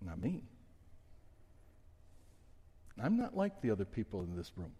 Not 0.00 0.22
me. 0.22 0.42
I'm 2.98 3.18
not 3.18 3.36
like 3.36 3.60
the 3.60 3.70
other 3.70 3.84
people 3.84 4.22
in 4.22 4.34
this 4.34 4.52
room. 4.56 4.72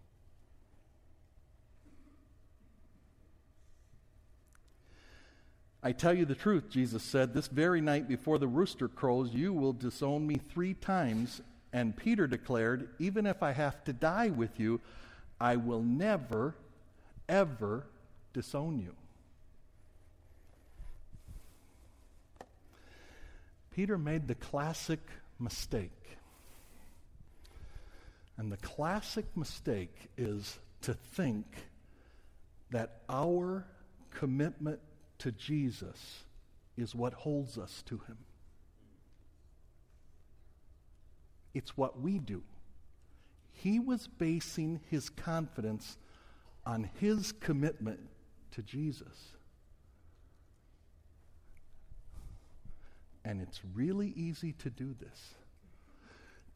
I 5.82 5.92
tell 5.92 6.14
you 6.14 6.24
the 6.24 6.36
truth, 6.36 6.70
Jesus 6.70 7.02
said, 7.02 7.34
this 7.34 7.48
very 7.48 7.80
night 7.80 8.06
before 8.06 8.38
the 8.38 8.46
rooster 8.46 8.86
crows, 8.86 9.34
you 9.34 9.52
will 9.52 9.72
disown 9.72 10.26
me 10.26 10.36
three 10.36 10.74
times. 10.74 11.40
And 11.72 11.96
Peter 11.96 12.28
declared, 12.28 12.88
Even 13.00 13.26
if 13.26 13.42
I 13.42 13.50
have 13.50 13.82
to 13.84 13.92
die 13.92 14.28
with 14.28 14.60
you, 14.60 14.80
I 15.40 15.56
will 15.56 15.82
never, 15.82 16.54
ever 17.28 17.84
disown 18.32 18.78
you. 18.78 18.94
Peter 23.74 23.98
made 23.98 24.28
the 24.28 24.34
classic 24.36 25.00
mistake. 25.40 25.90
And 28.36 28.52
the 28.52 28.56
classic 28.58 29.24
mistake 29.34 30.10
is 30.16 30.58
to 30.82 30.94
think 30.94 31.46
that 32.70 33.00
our 33.08 33.66
commitment 34.10 34.78
to 35.22 35.30
Jesus 35.30 36.24
is 36.76 36.96
what 36.96 37.14
holds 37.14 37.56
us 37.56 37.84
to 37.86 37.98
him. 38.08 38.18
It's 41.54 41.76
what 41.76 42.00
we 42.00 42.18
do. 42.18 42.42
He 43.52 43.78
was 43.78 44.08
basing 44.08 44.80
his 44.90 45.10
confidence 45.10 45.96
on 46.66 46.90
his 46.98 47.30
commitment 47.30 48.00
to 48.52 48.62
Jesus. 48.62 49.36
And 53.24 53.40
it's 53.40 53.60
really 53.74 54.12
easy 54.16 54.54
to 54.54 54.70
do 54.70 54.92
this. 54.98 55.34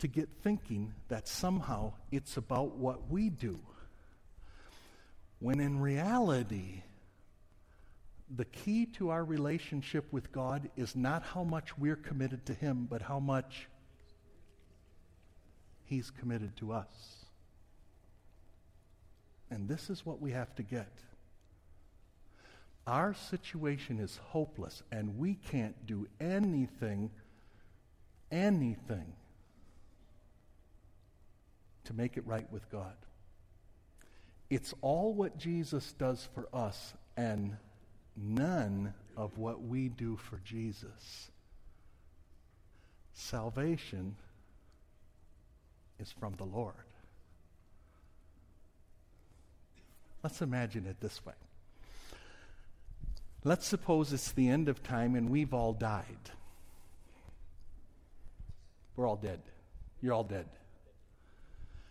To 0.00 0.08
get 0.08 0.28
thinking 0.42 0.92
that 1.06 1.28
somehow 1.28 1.92
it's 2.10 2.36
about 2.36 2.76
what 2.76 3.08
we 3.08 3.30
do. 3.30 3.60
When 5.38 5.60
in 5.60 5.78
reality, 5.78 6.82
the 8.34 8.44
key 8.44 8.86
to 8.86 9.10
our 9.10 9.24
relationship 9.24 10.12
with 10.12 10.32
God 10.32 10.68
is 10.76 10.96
not 10.96 11.22
how 11.22 11.44
much 11.44 11.78
we're 11.78 11.96
committed 11.96 12.46
to 12.46 12.54
Him, 12.54 12.86
but 12.90 13.02
how 13.02 13.20
much 13.20 13.68
He's 15.84 16.10
committed 16.10 16.56
to 16.56 16.72
us. 16.72 17.24
And 19.50 19.68
this 19.68 19.90
is 19.90 20.04
what 20.04 20.20
we 20.20 20.32
have 20.32 20.54
to 20.56 20.62
get. 20.64 20.92
Our 22.86 23.14
situation 23.14 24.00
is 24.00 24.18
hopeless, 24.28 24.82
and 24.90 25.18
we 25.18 25.34
can't 25.34 25.86
do 25.86 26.08
anything, 26.20 27.10
anything 28.32 29.12
to 31.84 31.94
make 31.94 32.16
it 32.16 32.26
right 32.26 32.50
with 32.52 32.68
God. 32.70 32.94
It's 34.50 34.74
all 34.80 35.14
what 35.14 35.38
Jesus 35.38 35.92
does 35.92 36.28
for 36.34 36.48
us 36.52 36.94
and 37.16 37.56
none 38.16 38.94
of 39.16 39.38
what 39.38 39.62
we 39.62 39.88
do 39.88 40.16
for 40.16 40.40
Jesus. 40.44 41.30
Salvation 43.12 44.16
is 45.98 46.12
from 46.12 46.34
the 46.34 46.44
Lord. 46.44 46.74
Let's 50.22 50.42
imagine 50.42 50.86
it 50.86 51.00
this 51.00 51.24
way. 51.24 51.34
Let's 53.44 53.66
suppose 53.66 54.12
it's 54.12 54.32
the 54.32 54.48
end 54.48 54.68
of 54.68 54.82
time 54.82 55.14
and 55.14 55.30
we've 55.30 55.54
all 55.54 55.72
died. 55.72 56.04
We're 58.96 59.06
all 59.06 59.16
dead. 59.16 59.40
You're 60.02 60.14
all 60.14 60.24
dead 60.24 60.46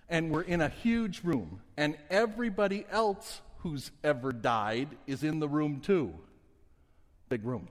and 0.09 0.31
we're 0.31 0.41
in 0.41 0.61
a 0.61 0.69
huge 0.69 1.23
room, 1.23 1.61
and 1.77 1.97
everybody 2.09 2.85
else 2.91 3.41
who's 3.65 3.89
ever 4.03 4.31
died 4.31 4.87
is 5.07 5.23
in 5.23 5.39
the 5.39 5.49
room 5.49 5.79
too. 5.79 6.13
Big 7.29 7.43
room. 7.43 7.67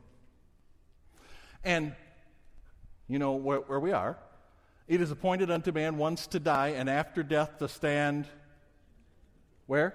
And 1.63 1.95
you 3.07 3.21
know 3.21 3.35
where, 3.35 3.61
where 3.61 3.79
we 3.79 3.93
are. 3.93 4.19
It 4.89 5.01
is 5.01 5.13
appointed 5.13 5.53
unto 5.53 5.71
man 5.71 5.97
once 5.97 6.27
to 6.29 6.41
die, 6.41 6.71
and 6.71 6.91
after 6.91 7.23
death 7.23 7.59
to 7.59 7.69
stand 7.69 8.27
where? 9.67 9.95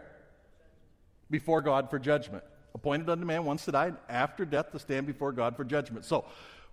Before 1.30 1.62
God 1.62 1.90
for 1.90 2.00
judgment. 2.00 2.46
Appointed 2.74 3.10
unto 3.10 3.26
man 3.26 3.44
once 3.44 3.66
to 3.66 3.74
die, 3.74 3.88
and 3.88 3.98
after 4.08 4.46
death 4.46 4.72
to 4.72 4.80
stand 4.80 5.06
before 5.06 5.34
God 5.34 5.58
for 5.58 5.66
judgment. 5.66 6.06
So, 6.06 6.24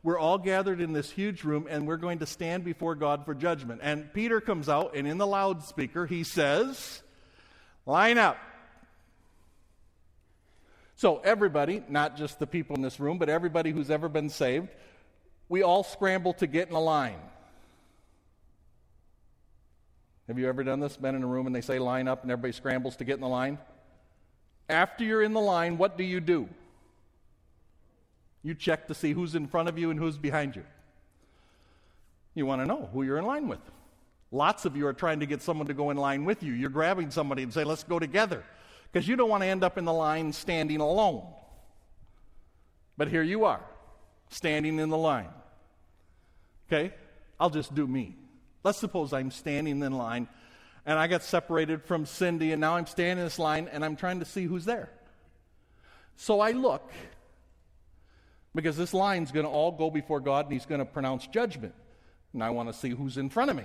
we're 0.05 0.21
all 0.21 0.39
gathered 0.39 0.81
in 0.81 0.93
this 0.93 1.11
huge 1.11 1.43
room 1.43 1.67
and 1.69 1.85
we're 1.85 1.97
going 1.97 2.21
to 2.21 2.27
stand 2.27 2.63
before 2.63 2.95
God 2.95 3.25
for 3.25 3.35
judgment. 3.35 3.81
And 3.83 4.13
Peter 4.13 4.41
comes 4.41 4.69
out 4.69 4.95
and 4.95 5.05
in 5.05 5.19
the 5.19 5.27
loudspeaker 5.27 6.07
he 6.07 6.23
says, 6.23 7.03
Line 7.87 8.17
up. 8.17 8.39
So, 10.97 11.19
everybody, 11.19 11.83
not 11.89 12.17
just 12.17 12.39
the 12.39 12.47
people 12.47 12.75
in 12.75 12.83
this 12.83 12.99
room, 12.99 13.19
but 13.19 13.29
everybody 13.29 13.71
who's 13.71 13.91
ever 13.91 14.09
been 14.09 14.31
saved, 14.31 14.69
we 15.49 15.63
all 15.63 15.83
scramble 15.85 16.33
to 16.35 16.47
get 16.47 16.69
in 16.69 16.75
a 16.75 16.81
line. 16.81 17.21
Have 20.27 20.39
you 20.39 20.49
ever 20.49 20.65
done 20.65 20.81
this? 20.81 20.97
Been 20.97 21.15
in 21.15 21.23
a 21.23 21.27
room 21.27 21.47
and 21.47 21.55
they 21.55 21.61
say 21.61 21.79
line 21.79 22.09
up 22.09 22.23
and 22.23 22.33
everybody 22.33 22.53
scrambles 22.53 22.97
to 22.97 23.05
get 23.05 23.15
in 23.15 23.21
the 23.21 23.29
line? 23.29 23.59
After 24.69 25.05
you're 25.05 25.23
in 25.23 25.35
the 25.35 25.41
line, 25.41 25.77
what 25.79 25.99
do 25.99 26.03
you 26.03 26.19
do? 26.19 26.49
You 28.43 28.55
check 28.55 28.89
to 28.89 28.95
see 28.95 29.13
who's 29.13 29.35
in 29.35 29.47
front 29.47 29.69
of 29.69 29.79
you 29.79 29.91
and 29.91 30.01
who's 30.01 30.17
behind 30.17 30.57
you. 30.57 30.65
You 32.35 32.47
want 32.47 32.63
to 32.63 32.67
know 32.67 32.89
who 32.93 33.03
you're 33.03 33.19
in 33.19 33.27
line 33.27 33.49
with. 33.49 33.61
Lots 34.33 34.65
of 34.65 34.77
you 34.77 34.87
are 34.87 34.93
trying 34.93 35.21
to 35.21 35.27
get 35.27 35.43
someone 35.43 35.67
to 35.69 35.75
go 35.75 35.91
in 35.91 35.97
line 35.97 36.25
with 36.25 36.43
you. 36.43 36.55
You're 36.55 36.71
grabbing 36.71 37.11
somebody 37.11 37.43
and 37.43 37.53
say, 37.53 37.65
let's 37.65 37.85
go 37.85 37.99
together. 37.99 38.43
Because 38.93 39.07
you 39.07 39.17
don't 39.17 39.29
want 39.29 39.43
to 39.43 39.47
end 39.47 39.65
up 39.65 39.79
in 39.79 39.85
the 39.85 39.93
line 39.93 40.33
standing 40.33 40.81
alone. 40.81 41.23
But 42.97 43.09
here 43.09 43.23
you 43.23 43.45
are, 43.45 43.61
standing 44.31 44.79
in 44.79 44.89
the 44.89 44.97
line. 44.97 45.29
Okay? 46.69 46.95
I'll 47.39 47.51
just 47.51 47.75
do 47.75 47.87
me. 47.87 48.17
Let's 48.65 48.79
suppose 48.79 49.13
I'm 49.13 49.31
standing 49.31 49.83
in 49.83 49.93
line 49.93 50.29
and 50.87 50.99
I 50.99 51.09
got 51.09 51.25
separated 51.25 51.83
from 51.83 52.07
Cindy, 52.07 52.53
and 52.53 52.61
now 52.61 52.77
I'm 52.77 52.87
standing 52.87 53.19
in 53.19 53.25
this 53.25 53.41
line 53.41 53.69
and 53.71 53.85
I'm 53.85 53.97
trying 53.97 54.21
to 54.21 54.25
see 54.25 54.45
who's 54.45 54.65
there. 54.65 54.89
So 56.15 56.41
I 56.41 56.53
look 56.53 56.91
because 58.55 58.77
this 58.77 58.95
line's 58.95 59.33
going 59.33 59.45
to 59.45 59.51
all 59.51 59.73
go 59.73 59.91
before 59.91 60.21
God 60.21 60.47
and 60.47 60.53
He's 60.53 60.65
going 60.65 60.79
to 60.79 60.85
pronounce 60.85 61.27
judgment. 61.27 61.75
And 62.33 62.43
I 62.43 62.51
want 62.51 62.69
to 62.69 62.73
see 62.73 62.91
who's 62.91 63.19
in 63.19 63.31
front 63.31 63.51
of 63.51 63.57
me. 63.57 63.65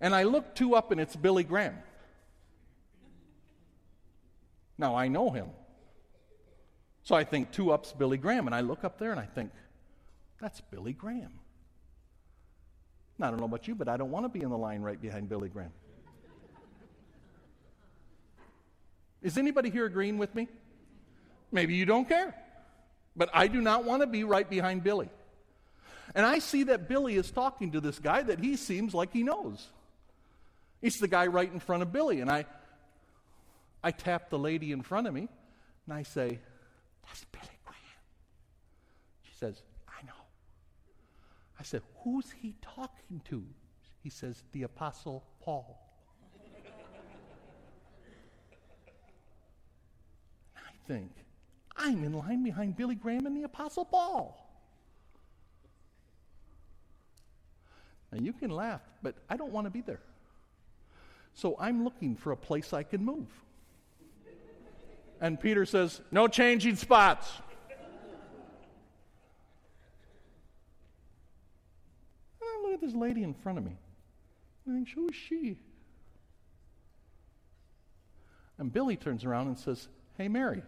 And 0.00 0.14
I 0.14 0.22
look 0.22 0.54
two 0.54 0.74
up, 0.74 0.90
and 0.90 1.00
it's 1.00 1.14
Billy 1.14 1.44
Graham. 1.44 1.76
Now 4.82 4.96
I 4.96 5.06
know 5.06 5.30
him. 5.30 5.46
So 7.04 7.14
I 7.14 7.22
think 7.22 7.52
two 7.52 7.70
up's 7.70 7.92
Billy 7.92 8.18
Graham, 8.18 8.46
and 8.46 8.54
I 8.54 8.62
look 8.62 8.82
up 8.82 8.98
there 8.98 9.12
and 9.12 9.20
I 9.20 9.26
think, 9.26 9.52
that's 10.40 10.60
Billy 10.60 10.92
Graham. 10.92 11.38
Now, 13.16 13.28
I 13.28 13.30
don't 13.30 13.38
know 13.38 13.46
about 13.46 13.68
you, 13.68 13.76
but 13.76 13.88
I 13.88 13.96
don't 13.96 14.10
want 14.10 14.24
to 14.24 14.28
be 14.28 14.42
in 14.42 14.50
the 14.50 14.58
line 14.58 14.82
right 14.82 15.00
behind 15.00 15.28
Billy 15.28 15.48
Graham. 15.48 15.70
Is 19.22 19.38
anybody 19.38 19.70
here 19.70 19.86
agreeing 19.86 20.18
with 20.18 20.34
me? 20.34 20.48
Maybe 21.52 21.74
you 21.74 21.86
don't 21.86 22.08
care. 22.08 22.34
But 23.14 23.30
I 23.32 23.46
do 23.46 23.60
not 23.60 23.84
want 23.84 24.02
to 24.02 24.08
be 24.08 24.24
right 24.24 24.50
behind 24.50 24.82
Billy. 24.82 25.10
And 26.16 26.26
I 26.26 26.40
see 26.40 26.64
that 26.64 26.88
Billy 26.88 27.14
is 27.14 27.30
talking 27.30 27.70
to 27.70 27.80
this 27.80 28.00
guy 28.00 28.22
that 28.22 28.40
he 28.40 28.56
seems 28.56 28.94
like 28.94 29.12
he 29.12 29.22
knows. 29.22 29.64
He's 30.80 30.98
the 30.98 31.06
guy 31.06 31.28
right 31.28 31.52
in 31.52 31.60
front 31.60 31.84
of 31.84 31.92
Billy. 31.92 32.20
And 32.20 32.28
I, 32.28 32.46
I 33.82 33.90
tap 33.90 34.30
the 34.30 34.38
lady 34.38 34.72
in 34.72 34.82
front 34.82 35.06
of 35.06 35.14
me 35.14 35.28
and 35.86 35.94
I 35.94 36.02
say, 36.02 36.38
That's 37.06 37.24
Billy 37.32 37.58
Graham. 37.64 37.76
She 39.22 39.34
says, 39.34 39.62
I 39.88 40.04
know. 40.06 40.12
I 41.58 41.62
said, 41.62 41.82
Who's 42.04 42.30
he 42.30 42.54
talking 42.62 43.20
to? 43.26 43.44
He 44.02 44.10
says, 44.10 44.42
The 44.52 44.62
Apostle 44.64 45.24
Paul. 45.40 45.78
I 50.56 50.86
think, 50.86 51.10
I'm 51.76 52.04
in 52.04 52.12
line 52.12 52.42
behind 52.42 52.76
Billy 52.76 52.94
Graham 52.94 53.26
and 53.26 53.36
the 53.36 53.44
Apostle 53.44 53.84
Paul. 53.84 54.38
Now 58.12 58.20
you 58.20 58.32
can 58.32 58.50
laugh, 58.50 58.82
but 59.02 59.14
I 59.30 59.36
don't 59.36 59.52
want 59.52 59.66
to 59.66 59.70
be 59.70 59.80
there. 59.80 60.00
So 61.34 61.56
I'm 61.58 61.82
looking 61.82 62.14
for 62.14 62.32
a 62.32 62.36
place 62.36 62.72
I 62.72 62.82
can 62.82 63.02
move. 63.04 63.28
And 65.22 65.40
Peter 65.40 65.64
says, 65.64 66.00
No 66.10 66.26
changing 66.26 66.74
spots. 66.74 67.30
And 72.40 72.48
I 72.50 72.62
look 72.62 72.74
at 72.74 72.80
this 72.80 72.92
lady 72.92 73.22
in 73.22 73.32
front 73.32 73.56
of 73.56 73.64
me. 73.64 73.78
I 74.68 74.72
think, 74.72 74.90
Who 74.90 75.08
is 75.08 75.14
she? 75.14 75.56
And 78.58 78.72
Billy 78.72 78.96
turns 78.96 79.24
around 79.24 79.46
and 79.46 79.56
says, 79.56 79.86
Hey, 80.18 80.26
Mary. 80.26 80.62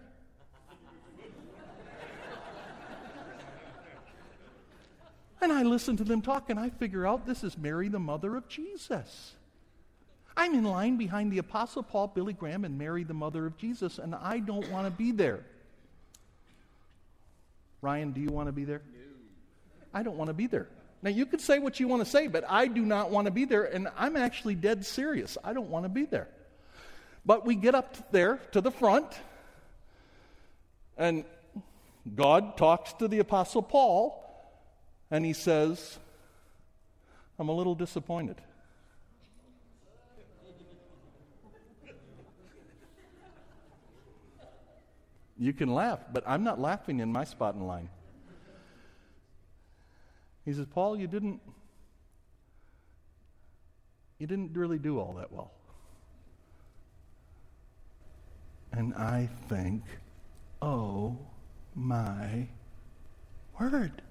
And 5.40 5.52
I 5.52 5.62
listen 5.62 5.96
to 5.98 6.04
them 6.04 6.22
talk 6.22 6.48
and 6.48 6.58
I 6.58 6.70
figure 6.70 7.06
out 7.06 7.26
this 7.26 7.44
is 7.44 7.58
Mary, 7.58 7.88
the 7.88 7.98
mother 7.98 8.34
of 8.36 8.48
Jesus. 8.48 9.34
I'm 10.36 10.54
in 10.54 10.64
line 10.64 10.96
behind 10.96 11.32
the 11.32 11.38
Apostle 11.38 11.82
Paul, 11.82 12.08
Billy 12.08 12.32
Graham, 12.32 12.64
and 12.64 12.76
Mary, 12.76 13.04
the 13.04 13.14
mother 13.14 13.46
of 13.46 13.56
Jesus, 13.56 13.98
and 13.98 14.14
I 14.14 14.40
don't 14.40 14.68
want 14.70 14.86
to 14.86 14.90
be 14.90 15.12
there. 15.12 15.44
Ryan, 17.82 18.12
do 18.12 18.20
you 18.20 18.30
want 18.30 18.48
to 18.48 18.52
be 18.52 18.64
there? 18.64 18.82
No. 18.92 19.00
I 19.92 20.02
don't 20.02 20.16
want 20.16 20.28
to 20.28 20.34
be 20.34 20.46
there. 20.46 20.68
Now, 21.02 21.10
you 21.10 21.26
could 21.26 21.40
say 21.40 21.58
what 21.58 21.78
you 21.78 21.86
want 21.86 22.02
to 22.02 22.10
say, 22.10 22.28
but 22.28 22.44
I 22.48 22.66
do 22.66 22.80
not 22.80 23.10
want 23.10 23.26
to 23.26 23.30
be 23.30 23.44
there, 23.44 23.64
and 23.64 23.88
I'm 23.96 24.16
actually 24.16 24.54
dead 24.54 24.86
serious. 24.86 25.36
I 25.44 25.52
don't 25.52 25.68
want 25.68 25.84
to 25.84 25.90
be 25.90 26.06
there. 26.06 26.28
But 27.26 27.44
we 27.44 27.54
get 27.54 27.74
up 27.74 28.10
there 28.10 28.40
to 28.52 28.60
the 28.60 28.70
front, 28.70 29.06
and 30.96 31.24
God 32.16 32.56
talks 32.56 32.92
to 32.94 33.08
the 33.08 33.18
Apostle 33.18 33.62
Paul, 33.62 34.20
and 35.10 35.24
he 35.24 35.32
says, 35.32 35.98
I'm 37.38 37.48
a 37.48 37.54
little 37.54 37.74
disappointed. 37.74 38.40
You 45.38 45.52
can 45.52 45.72
laugh, 45.74 46.00
but 46.12 46.22
I'm 46.26 46.44
not 46.44 46.60
laughing 46.60 47.00
in 47.00 47.10
my 47.12 47.24
spot 47.24 47.54
in 47.54 47.66
line. 47.66 47.88
He 50.44 50.52
says, 50.52 50.66
Paul, 50.66 50.96
you 50.96 51.06
didn't 51.06 51.40
you 54.18 54.26
didn't 54.26 54.54
really 54.54 54.78
do 54.78 54.98
all 54.98 55.14
that 55.14 55.32
well. 55.32 55.50
And 58.72 58.94
I 58.94 59.28
think, 59.48 59.82
oh 60.62 61.18
my 61.74 62.48
word. 63.60 64.02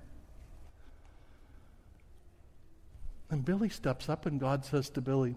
And 3.30 3.44
Billy 3.44 3.70
steps 3.70 4.10
up, 4.10 4.26
and 4.26 4.40
God 4.40 4.64
says 4.64 4.90
to 4.92 5.02
Billy, 5.02 5.36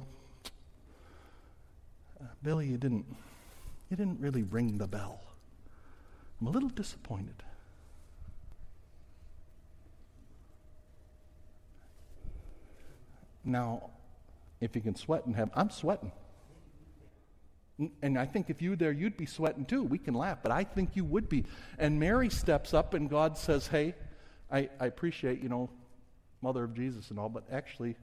Billy, 2.43 2.67
you 2.67 2.77
didn't, 2.77 3.07
you 3.89 3.97
didn't 3.97 4.21
really 4.21 4.43
ring 4.43 4.79
the 4.79 4.87
bell. 4.87 5.21
I'm 6.41 6.47
a 6.47 6.51
little 6.51 6.69
disappointed. 6.69 7.43
Now, 13.45 13.91
if 14.61 14.75
you 14.75 14.83
can 14.83 14.97
sweat 14.97 15.25
and 15.25 15.37
have, 15.37 15.51
I'm 15.55 15.71
sweating. 15.71 16.13
And 18.03 18.19
I 18.19 18.25
think 18.25 18.51
if 18.51 18.61
you 18.61 18.71
were 18.71 18.77
there, 18.77 18.93
you'd 18.93 19.17
be 19.17 19.27
sweating 19.27 19.65
too. 19.67 19.83
We 19.83 19.99
can 19.99 20.15
laugh, 20.15 20.39
but 20.43 20.51
I 20.51 20.65
think 20.65 20.97
you 20.97 21.05
would 21.05 21.29
be. 21.29 21.45
And 21.79 22.01
Mary 22.01 22.31
steps 22.31 22.73
up, 22.73 22.95
and 22.95 23.09
God 23.09 23.37
says, 23.37 23.67
Hey, 23.67 23.95
I, 24.51 24.69
I 24.81 24.87
appreciate, 24.87 25.43
you 25.43 25.49
know, 25.49 25.71
mother 26.41 26.65
of 26.65 26.75
Jesus 26.75 27.11
and 27.11 27.19
all, 27.19 27.29
but 27.29 27.45
actually, 27.53 27.97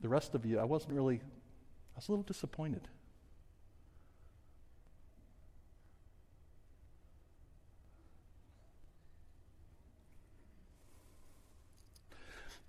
the 0.00 0.08
rest 0.08 0.34
of 0.34 0.44
you, 0.44 0.58
I 0.58 0.64
wasn't 0.64 0.92
really, 0.94 1.16
I 1.16 1.96
was 1.96 2.08
a 2.08 2.12
little 2.12 2.24
disappointed. 2.24 2.86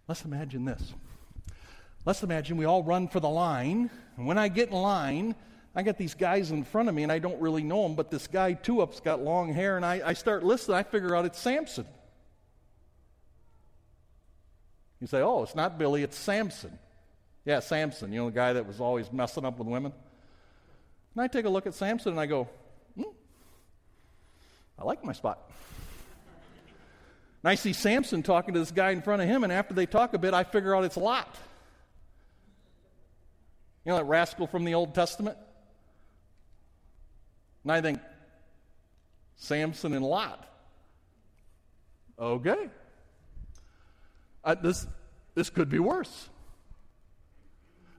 Let's 0.07 0.23
imagine 0.23 0.65
this. 0.65 0.93
Let's 2.05 2.21
imagine 2.21 2.57
we 2.57 2.65
all 2.65 2.83
run 2.83 3.07
for 3.07 3.19
the 3.19 3.29
line, 3.29 3.89
and 4.17 4.27
when 4.27 4.37
I 4.37 4.47
get 4.47 4.69
in 4.69 4.75
line, 4.75 5.35
I 5.75 5.81
got 5.81 5.97
these 5.97 6.13
guys 6.13 6.51
in 6.51 6.63
front 6.63 6.87
of 6.87 6.95
me, 6.95 7.03
and 7.03 7.11
I 7.11 7.19
don't 7.19 7.41
really 7.41 7.63
know 7.63 7.83
them, 7.83 7.95
but 7.95 8.11
this 8.11 8.27
guy, 8.27 8.53
two 8.53 8.81
up's 8.81 8.99
got 8.99 9.21
long 9.21 9.51
hair, 9.51 9.75
and 9.75 9.85
I, 9.85 10.01
I 10.05 10.13
start 10.13 10.43
listening. 10.43 10.77
I 10.77 10.83
figure 10.83 11.15
out 11.15 11.25
it's 11.25 11.39
Samson. 11.39 11.85
You 15.01 15.07
say, 15.07 15.21
oh, 15.21 15.43
it's 15.43 15.55
not 15.55 15.77
Billy, 15.77 16.03
it's 16.03 16.17
Samson. 16.17 16.77
Yeah, 17.43 17.59
Samson, 17.59 18.13
you 18.13 18.19
know, 18.19 18.29
the 18.29 18.35
guy 18.35 18.53
that 18.53 18.65
was 18.65 18.79
always 18.79 19.11
messing 19.11 19.43
up 19.43 19.57
with 19.57 19.67
women. 19.67 19.91
And 21.13 21.23
I 21.23 21.27
take 21.27 21.45
a 21.45 21.49
look 21.49 21.67
at 21.67 21.73
Samson 21.73 22.11
and 22.11 22.19
I 22.19 22.25
go, 22.25 22.49
hmm, 22.95 23.03
I 24.79 24.83
like 24.83 25.03
my 25.03 25.13
spot. 25.13 25.51
And 27.45 27.51
I 27.51 27.53
see 27.53 27.73
Samson 27.73 28.23
talking 28.23 28.55
to 28.55 28.59
this 28.59 28.71
guy 28.71 28.89
in 28.89 29.03
front 29.03 29.21
of 29.21 29.27
him, 29.27 29.43
and 29.43 29.53
after 29.53 29.75
they 29.75 29.85
talk 29.85 30.15
a 30.15 30.17
bit, 30.17 30.33
I 30.33 30.43
figure 30.43 30.75
out 30.75 30.83
it's 30.83 30.97
Lot. 30.97 31.37
You 33.85 33.91
know 33.91 33.97
that 33.97 34.05
rascal 34.05 34.47
from 34.47 34.65
the 34.65 34.73
Old 34.73 34.95
Testament? 34.95 35.37
And 37.61 37.71
I 37.71 37.81
think, 37.81 37.99
Samson 39.35 39.93
and 39.93 40.03
Lot. 40.03 40.43
Okay. 42.17 42.67
Uh, 44.43 44.55
this, 44.55 44.87
this 45.35 45.51
could 45.51 45.69
be 45.69 45.77
worse. 45.77 46.29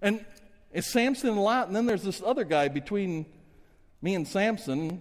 And 0.03 0.25
it's 0.73 0.89
Samson 0.89 1.29
and 1.31 1.41
Lot, 1.41 1.69
and 1.69 1.77
then 1.77 1.87
there's 1.87 2.03
this 2.03 2.21
other 2.21 2.43
guy 2.43 2.67
between 2.67 3.25
me 4.03 4.17
and 4.17 4.27
Samson, 4.27 5.01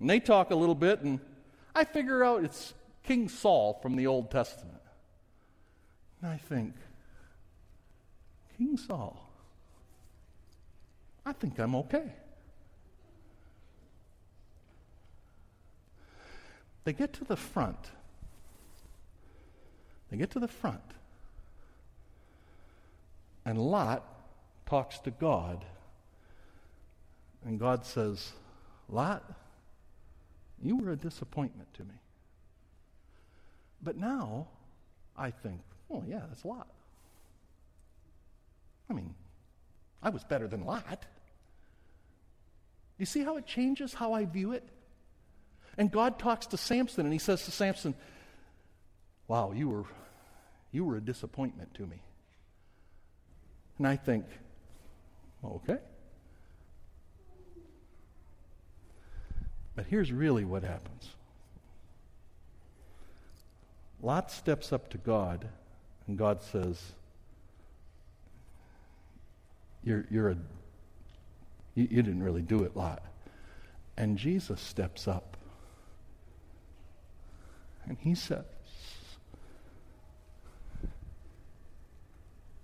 and 0.00 0.10
they 0.10 0.18
talk 0.18 0.50
a 0.50 0.56
little 0.56 0.74
bit, 0.74 1.02
and 1.02 1.20
I 1.72 1.84
figure 1.84 2.24
out 2.24 2.42
it's 2.42 2.74
King 3.04 3.28
Saul 3.28 3.78
from 3.82 3.96
the 3.96 4.06
Old 4.06 4.30
Testament. 4.30 4.80
And 6.20 6.32
I 6.32 6.36
think, 6.36 6.74
King 8.56 8.76
Saul, 8.76 9.30
I 11.24 11.32
think 11.32 11.58
I'm 11.58 11.74
okay. 11.76 12.12
They 16.84 16.92
get 16.92 17.12
to 17.14 17.24
the 17.24 17.36
front. 17.36 17.90
They 20.10 20.16
get 20.16 20.30
to 20.32 20.40
the 20.40 20.48
front. 20.48 20.80
And 23.44 23.58
Lot 23.58 24.04
talks 24.66 24.98
to 25.00 25.10
God. 25.10 25.64
And 27.44 27.58
God 27.58 27.84
says, 27.84 28.32
Lot, 28.88 29.22
you 30.62 30.76
were 30.76 30.92
a 30.92 30.96
disappointment 30.96 31.72
to 31.74 31.82
me. 31.84 31.94
But 33.84 33.96
now 33.96 34.48
I 35.16 35.30
think, 35.30 35.60
oh, 35.90 36.02
yeah, 36.08 36.22
that's 36.28 36.42
a 36.42 36.48
Lot. 36.48 36.66
I 38.88 38.94
mean, 38.94 39.14
I 40.02 40.08
was 40.08 40.24
better 40.24 40.48
than 40.48 40.64
Lot. 40.64 41.04
You 42.98 43.06
see 43.06 43.22
how 43.22 43.36
it 43.36 43.46
changes 43.46 43.92
how 43.92 44.14
I 44.14 44.24
view 44.24 44.52
it? 44.52 44.64
And 45.76 45.90
God 45.90 46.18
talks 46.18 46.46
to 46.46 46.56
Samson 46.56 47.04
and 47.04 47.12
he 47.12 47.18
says 47.18 47.44
to 47.44 47.50
Samson, 47.50 47.94
Wow, 49.26 49.52
you 49.52 49.68
were 49.68 49.84
you 50.70 50.84
were 50.84 50.96
a 50.96 51.00
disappointment 51.00 51.72
to 51.74 51.86
me. 51.86 52.02
And 53.78 53.86
I 53.86 53.96
think, 53.96 54.26
okay. 55.44 55.78
But 59.74 59.86
here's 59.86 60.12
really 60.12 60.44
what 60.44 60.62
happens. 60.62 61.08
Lot 64.04 64.30
steps 64.30 64.70
up 64.70 64.90
to 64.90 64.98
God, 64.98 65.48
and 66.06 66.18
God 66.18 66.42
says, 66.42 66.92
You're, 69.82 70.04
you're 70.10 70.28
a, 70.28 70.36
you, 71.74 71.88
you 71.90 72.02
didn't 72.02 72.22
really 72.22 72.42
do 72.42 72.64
it, 72.64 72.76
Lot. 72.76 73.02
And 73.96 74.18
Jesus 74.18 74.60
steps 74.60 75.08
up, 75.08 75.38
and 77.86 77.96
he 77.98 78.14
says, 78.14 78.44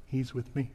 He's 0.08 0.34
with 0.34 0.54
me. 0.54 0.70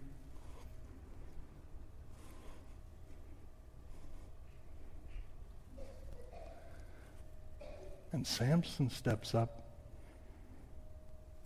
And 8.11 8.25
Samson 8.25 8.89
steps 8.89 9.35
up 9.35 9.64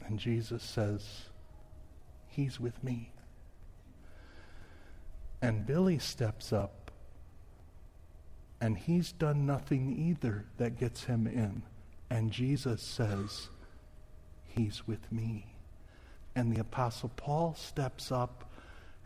and 0.09 0.17
Jesus 0.17 0.63
says, 0.63 1.29
He's 2.27 2.59
with 2.59 2.83
me. 2.83 3.11
And 5.41 5.65
Billy 5.65 5.99
steps 5.99 6.51
up, 6.51 6.91
and 8.59 8.75
he's 8.77 9.11
done 9.11 9.45
nothing 9.45 9.95
either 9.97 10.45
that 10.57 10.79
gets 10.79 11.03
him 11.03 11.27
in. 11.27 11.61
And 12.09 12.31
Jesus 12.31 12.81
says, 12.81 13.49
He's 14.47 14.85
with 14.87 15.11
me. 15.11 15.53
And 16.35 16.53
the 16.53 16.59
Apostle 16.59 17.11
Paul 17.15 17.53
steps 17.53 18.11
up, 18.11 18.51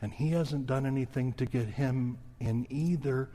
and 0.01 0.13
he 0.13 0.29
hasn't 0.29 0.67
done 0.67 0.85
anything 0.85 1.33
to 1.33 1.45
get 1.45 1.67
him 1.67 2.17
in 2.39 2.65
either. 2.69 3.29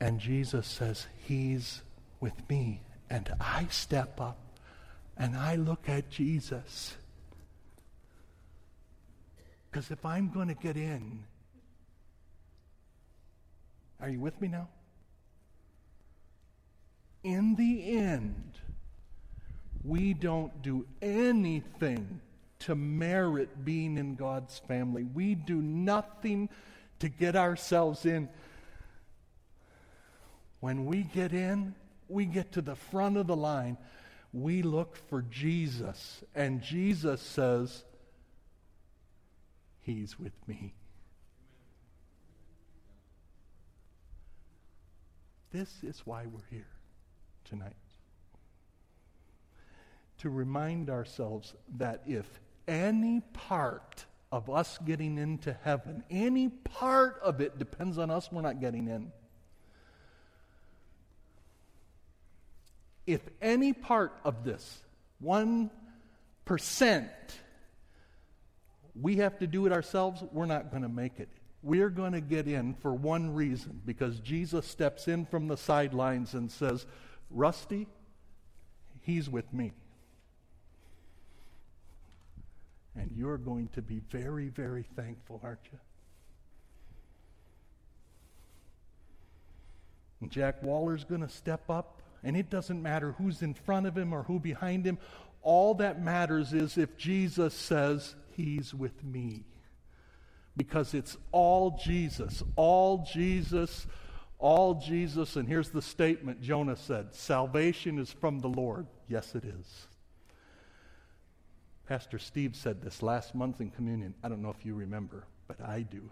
And 0.00 0.18
Jesus 0.18 0.66
says, 0.66 1.06
He's 1.24 1.82
with 2.18 2.50
me. 2.50 2.82
And 3.08 3.32
I 3.40 3.68
step 3.70 4.20
up 4.20 4.38
and 5.16 5.36
I 5.36 5.56
look 5.56 5.88
at 5.88 6.10
Jesus. 6.10 6.96
Because 9.70 9.90
if 9.90 10.04
I'm 10.04 10.30
going 10.30 10.48
to 10.48 10.54
get 10.54 10.76
in, 10.76 11.24
are 14.00 14.08
you 14.08 14.20
with 14.20 14.40
me 14.40 14.48
now? 14.48 14.68
In 17.24 17.56
the 17.56 17.96
end, 17.96 18.58
we 19.84 20.14
don't 20.14 20.62
do 20.62 20.86
anything 21.00 22.20
to 22.60 22.74
merit 22.74 23.64
being 23.64 23.98
in 23.98 24.14
God's 24.14 24.58
family. 24.60 25.04
We 25.04 25.34
do 25.34 25.60
nothing 25.60 26.48
to 27.00 27.08
get 27.08 27.36
ourselves 27.36 28.06
in. 28.06 28.28
When 30.60 30.86
we 30.86 31.02
get 31.02 31.32
in, 31.32 31.74
we 32.08 32.24
get 32.24 32.52
to 32.52 32.62
the 32.62 32.76
front 32.76 33.16
of 33.16 33.26
the 33.26 33.36
line 33.36 33.76
we 34.32 34.62
look 34.62 34.96
for 35.08 35.22
Jesus, 35.22 36.22
and 36.34 36.62
Jesus 36.62 37.22
says, 37.22 37.84
He's 39.80 40.18
with 40.18 40.32
me. 40.48 40.74
This 45.52 45.72
is 45.82 46.02
why 46.04 46.26
we're 46.26 46.40
here 46.50 46.66
tonight. 47.44 47.72
To 50.18 50.30
remind 50.30 50.90
ourselves 50.90 51.54
that 51.76 52.02
if 52.06 52.26
any 52.66 53.20
part 53.32 54.04
of 54.32 54.50
us 54.50 54.78
getting 54.84 55.18
into 55.18 55.56
heaven, 55.62 56.02
any 56.10 56.48
part 56.48 57.20
of 57.22 57.40
it 57.40 57.58
depends 57.58 57.96
on 57.96 58.10
us, 58.10 58.30
we're 58.32 58.42
not 58.42 58.60
getting 58.60 58.88
in. 58.88 59.12
If 63.06 63.20
any 63.40 63.72
part 63.72 64.12
of 64.24 64.44
this, 64.44 64.82
1%, 65.24 65.70
we 69.00 69.16
have 69.16 69.38
to 69.38 69.46
do 69.46 69.66
it 69.66 69.72
ourselves, 69.72 70.22
we're 70.32 70.46
not 70.46 70.70
going 70.70 70.82
to 70.82 70.88
make 70.88 71.20
it. 71.20 71.28
We're 71.62 71.90
going 71.90 72.12
to 72.12 72.20
get 72.20 72.46
in 72.46 72.74
for 72.74 72.94
one 72.94 73.34
reason 73.34 73.80
because 73.84 74.20
Jesus 74.20 74.66
steps 74.66 75.08
in 75.08 75.26
from 75.26 75.48
the 75.48 75.56
sidelines 75.56 76.34
and 76.34 76.50
says, 76.50 76.86
Rusty, 77.30 77.86
he's 79.00 79.28
with 79.28 79.52
me. 79.52 79.72
And 82.94 83.10
you're 83.14 83.38
going 83.38 83.68
to 83.74 83.82
be 83.82 84.00
very, 84.10 84.48
very 84.48 84.86
thankful, 84.96 85.40
aren't 85.44 85.60
you? 85.72 85.78
And 90.20 90.30
Jack 90.30 90.62
Waller's 90.62 91.04
going 91.04 91.20
to 91.20 91.28
step 91.28 91.68
up 91.68 92.00
And 92.22 92.36
it 92.36 92.50
doesn't 92.50 92.82
matter 92.82 93.12
who's 93.12 93.42
in 93.42 93.54
front 93.54 93.86
of 93.86 93.96
him 93.96 94.12
or 94.12 94.24
who 94.24 94.40
behind 94.40 94.86
him. 94.86 94.98
All 95.42 95.74
that 95.74 96.02
matters 96.02 96.52
is 96.52 96.76
if 96.76 96.96
Jesus 96.96 97.54
says, 97.54 98.14
He's 98.32 98.74
with 98.74 99.02
me. 99.02 99.44
Because 100.56 100.92
it's 100.92 101.16
all 101.32 101.78
Jesus, 101.82 102.42
all 102.56 103.06
Jesus, 103.10 103.86
all 104.38 104.74
Jesus. 104.74 105.36
And 105.36 105.48
here's 105.48 105.70
the 105.70 105.82
statement 105.82 106.42
Jonah 106.42 106.76
said 106.76 107.14
Salvation 107.14 107.98
is 107.98 108.12
from 108.12 108.40
the 108.40 108.48
Lord. 108.48 108.86
Yes, 109.08 109.34
it 109.34 109.44
is. 109.44 109.86
Pastor 111.86 112.18
Steve 112.18 112.56
said 112.56 112.82
this 112.82 113.02
last 113.02 113.34
month 113.34 113.60
in 113.60 113.70
communion. 113.70 114.14
I 114.24 114.28
don't 114.28 114.42
know 114.42 114.50
if 114.50 114.66
you 114.66 114.74
remember, 114.74 115.24
but 115.46 115.60
I 115.60 115.82
do. 115.82 116.10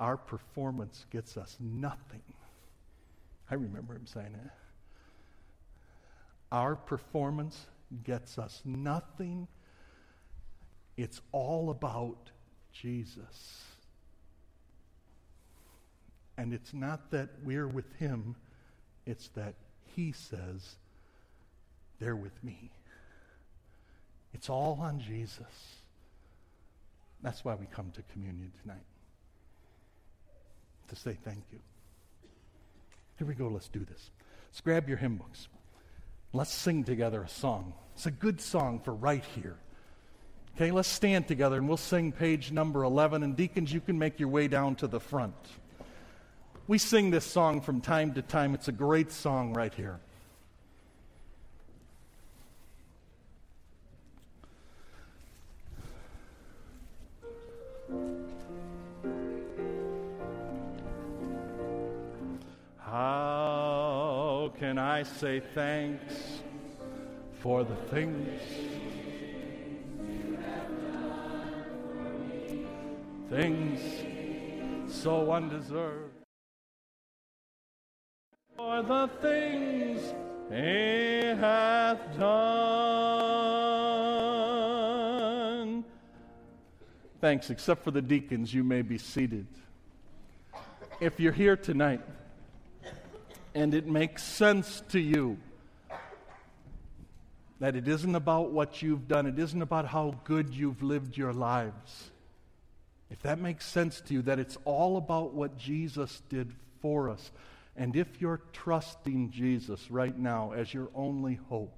Our 0.00 0.16
performance 0.16 1.06
gets 1.10 1.36
us 1.36 1.56
nothing. 1.60 2.22
I 3.48 3.54
remember 3.54 3.94
him 3.94 4.06
saying 4.06 4.34
it. 4.34 4.50
Our 6.52 6.76
performance 6.76 7.66
gets 8.04 8.38
us 8.38 8.62
nothing. 8.64 9.48
It's 10.96 11.20
all 11.32 11.70
about 11.70 12.30
Jesus. 12.72 13.62
And 16.36 16.52
it's 16.52 16.74
not 16.74 17.10
that 17.10 17.28
we're 17.44 17.68
with 17.68 17.92
him, 17.96 18.34
it's 19.06 19.28
that 19.28 19.54
he 19.94 20.12
says, 20.12 20.76
they're 22.00 22.16
with 22.16 22.42
me. 22.42 22.70
It's 24.32 24.50
all 24.50 24.78
on 24.80 24.98
Jesus. 24.98 25.76
That's 27.22 27.44
why 27.44 27.54
we 27.54 27.66
come 27.66 27.92
to 27.92 28.02
communion 28.12 28.52
tonight. 28.62 28.84
To 30.88 30.96
say 30.96 31.16
thank 31.24 31.44
you. 31.52 31.60
Here 33.18 33.26
we 33.26 33.34
go, 33.34 33.48
let's 33.48 33.68
do 33.68 33.84
this. 33.84 34.10
Let's 34.50 34.60
grab 34.60 34.88
your 34.88 34.98
hymn 34.98 35.16
books. 35.16 35.48
Let's 36.34 36.52
sing 36.52 36.82
together 36.82 37.22
a 37.22 37.28
song. 37.28 37.74
It's 37.94 38.06
a 38.06 38.10
good 38.10 38.40
song 38.40 38.80
for 38.80 38.92
right 38.92 39.24
here. 39.36 39.56
Okay, 40.56 40.72
let's 40.72 40.88
stand 40.88 41.28
together 41.28 41.58
and 41.58 41.68
we'll 41.68 41.76
sing 41.76 42.10
page 42.10 42.50
number 42.50 42.82
11. 42.82 43.22
And 43.22 43.36
deacons, 43.36 43.72
you 43.72 43.80
can 43.80 44.00
make 44.00 44.18
your 44.18 44.28
way 44.28 44.48
down 44.48 44.74
to 44.76 44.88
the 44.88 44.98
front. 44.98 45.36
We 46.66 46.78
sing 46.78 47.12
this 47.12 47.24
song 47.24 47.60
from 47.60 47.80
time 47.80 48.14
to 48.14 48.22
time. 48.22 48.52
It's 48.52 48.66
a 48.66 48.72
great 48.72 49.12
song 49.12 49.54
right 49.54 49.72
here. 49.72 50.00
How 62.78 63.73
can 64.58 64.78
I 64.78 65.02
say 65.02 65.40
thanks 65.54 66.40
for 67.40 67.64
the 67.64 67.76
things 67.76 68.40
things 73.28 73.80
so 74.92 75.32
undeserved 75.32 76.14
for 78.56 78.82
the 78.82 79.08
things 79.20 80.14
he 80.48 81.26
hath 81.38 81.98
done. 82.18 83.34
Thanks, 87.20 87.50
except 87.50 87.84
for 87.84 87.90
the 87.90 88.02
deacons, 88.02 88.54
you 88.54 88.62
may 88.64 88.82
be 88.82 88.98
seated. 88.98 89.46
If 91.00 91.18
you're 91.18 91.32
here 91.32 91.56
tonight, 91.56 92.02
and 93.54 93.72
it 93.72 93.86
makes 93.86 94.22
sense 94.22 94.82
to 94.88 94.98
you 94.98 95.38
that 97.60 97.76
it 97.76 97.86
isn't 97.86 98.14
about 98.14 98.50
what 98.50 98.82
you've 98.82 99.06
done, 99.06 99.26
it 99.26 99.38
isn't 99.38 99.62
about 99.62 99.86
how 99.86 100.18
good 100.24 100.52
you've 100.52 100.82
lived 100.82 101.16
your 101.16 101.32
lives. 101.32 102.10
If 103.10 103.22
that 103.22 103.38
makes 103.38 103.64
sense 103.64 104.00
to 104.02 104.14
you, 104.14 104.22
that 104.22 104.40
it's 104.40 104.58
all 104.64 104.96
about 104.96 105.34
what 105.34 105.56
Jesus 105.56 106.20
did 106.28 106.52
for 106.82 107.08
us, 107.08 107.30
and 107.76 107.94
if 107.96 108.20
you're 108.20 108.40
trusting 108.52 109.30
Jesus 109.30 109.90
right 109.90 110.16
now 110.16 110.52
as 110.52 110.74
your 110.74 110.88
only 110.94 111.34
hope, 111.48 111.74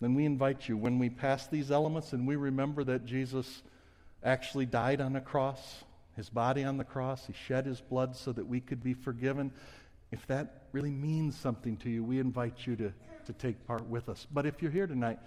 then 0.00 0.14
we 0.14 0.24
invite 0.24 0.68
you 0.68 0.76
when 0.76 0.98
we 0.98 1.08
pass 1.08 1.46
these 1.46 1.70
elements 1.70 2.12
and 2.12 2.26
we 2.26 2.36
remember 2.36 2.84
that 2.84 3.06
Jesus 3.06 3.62
actually 4.22 4.66
died 4.66 5.00
on 5.00 5.16
a 5.16 5.20
cross, 5.20 5.84
his 6.16 6.28
body 6.28 6.64
on 6.64 6.76
the 6.76 6.84
cross, 6.84 7.26
he 7.26 7.32
shed 7.32 7.66
his 7.66 7.80
blood 7.80 8.16
so 8.16 8.32
that 8.32 8.46
we 8.46 8.60
could 8.60 8.82
be 8.82 8.94
forgiven 8.94 9.52
if 10.12 10.26
that 10.26 10.64
really 10.72 10.90
means 10.90 11.36
something 11.36 11.76
to 11.78 11.90
you, 11.90 12.04
we 12.04 12.18
invite 12.18 12.66
you 12.66 12.76
to, 12.76 12.92
to 13.26 13.32
take 13.32 13.66
part 13.66 13.84
with 13.86 14.08
us. 14.08 14.26
But 14.32 14.46
if 14.46 14.62
you're 14.62 14.70
here 14.70 14.86
tonight 14.86 15.18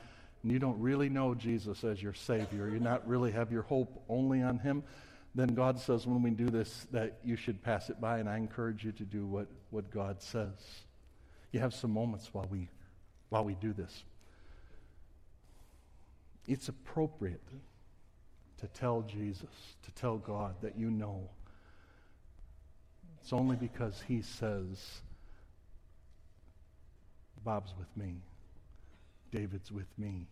and 0.43 0.51
you 0.51 0.59
don't 0.59 0.79
really 0.79 1.09
know 1.09 1.35
Jesus 1.35 1.83
as 1.83 2.01
your 2.01 2.13
Savior, 2.13 2.69
you 2.69 2.79
not 2.79 3.07
really 3.07 3.31
have 3.31 3.51
your 3.51 3.63
hope 3.63 4.03
only 4.07 4.41
on 4.41 4.59
Him, 4.59 4.83
then 5.35 5.49
God 5.49 5.79
says 5.79 6.07
when 6.07 6.21
we 6.23 6.31
do 6.31 6.49
this 6.49 6.87
that 6.91 7.19
you 7.23 7.35
should 7.35 7.61
pass 7.61 7.89
it 7.89 8.01
by, 8.01 8.19
and 8.19 8.29
I 8.29 8.37
encourage 8.37 8.83
you 8.83 8.91
to 8.93 9.03
do 9.03 9.25
what, 9.25 9.47
what 9.69 9.91
God 9.91 10.21
says. 10.21 10.55
You 11.51 11.59
have 11.59 11.73
some 11.73 11.91
moments 11.91 12.29
while 12.31 12.47
we, 12.49 12.69
while 13.29 13.43
we 13.43 13.55
do 13.55 13.73
this. 13.73 14.03
It's 16.47 16.69
appropriate 16.69 17.43
to 18.59 18.67
tell 18.67 19.01
Jesus, 19.01 19.75
to 19.83 19.91
tell 19.91 20.17
God 20.17 20.55
that 20.61 20.77
you 20.77 20.89
know 20.89 21.29
it's 23.27 23.33
only 23.33 23.57
because 23.57 24.01
he 24.07 24.21
says, 24.21 25.01
Bob's 27.43 27.73
with 27.77 27.89
me, 27.97 28.21
David's 29.33 29.69
with 29.69 29.89
me, 29.97 30.29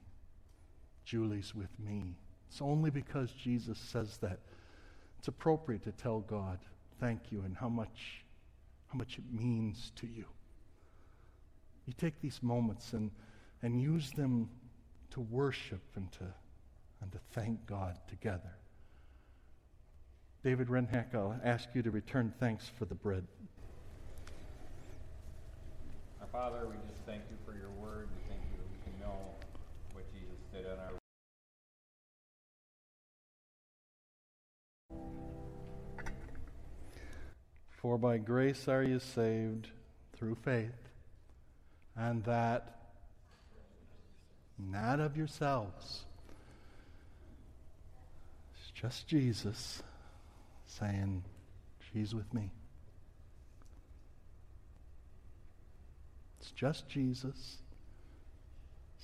Julie's 1.03 1.53
with 1.53 1.77
me. 1.77 2.15
It's 2.47 2.61
only 2.61 2.89
because 2.89 3.31
Jesus 3.31 3.77
says 3.77 4.15
that. 4.21 4.39
It's 5.19 5.27
appropriate 5.27 5.83
to 5.83 5.91
tell 5.91 6.21
God, 6.21 6.59
thank 7.01 7.33
you, 7.33 7.41
and 7.41 7.57
how 7.57 7.67
much, 7.67 8.23
how 8.87 8.97
much 8.97 9.17
it 9.17 9.25
means 9.29 9.91
to 9.97 10.07
you. 10.07 10.23
You 11.87 11.93
take 11.97 12.21
these 12.21 12.41
moments 12.41 12.93
and, 12.93 13.11
and 13.61 13.81
use 13.81 14.11
them 14.11 14.49
to 15.11 15.19
worship 15.19 15.83
and 15.97 16.09
to, 16.13 16.33
and 17.01 17.11
to 17.11 17.19
thank 17.33 17.65
God 17.65 17.97
together. 18.07 18.55
David 20.45 20.67
Renhack, 20.67 21.15
I'll 21.15 21.35
ask 21.43 21.69
you 21.73 21.81
to 21.81 21.89
return 21.89 22.31
thanks 22.39 22.69
for 22.77 22.85
the 22.85 22.93
bread. 22.93 23.25
Our 26.21 26.27
Father, 26.31 26.67
we 26.67 26.75
just 26.87 27.03
thank 27.07 27.23
you 27.31 27.37
for 27.43 27.57
your 27.57 27.71
word. 27.81 28.09
We 28.15 28.21
thank 28.29 28.43
you 28.51 28.57
that 28.59 28.67
we 28.69 28.77
can 28.83 28.99
know 29.01 29.17
what 29.93 30.03
Jesus 30.13 30.37
did 30.53 30.67
on 30.67 30.77
our 30.77 30.91
For 37.81 37.97
by 37.97 38.19
grace 38.19 38.67
are 38.67 38.83
you 38.83 38.99
saved 38.99 39.69
through 40.13 40.35
faith, 40.35 40.91
and 41.97 42.23
that 42.25 42.91
not 44.59 44.99
of 44.99 45.17
yourselves. 45.17 46.03
It's 48.53 48.69
just 48.79 49.07
Jesus 49.07 49.81
saying, 50.79 51.23
She's 51.79 52.13
with 52.13 52.33
me. 52.33 52.51
It's 56.39 56.51
just 56.51 56.87
Jesus 56.89 57.57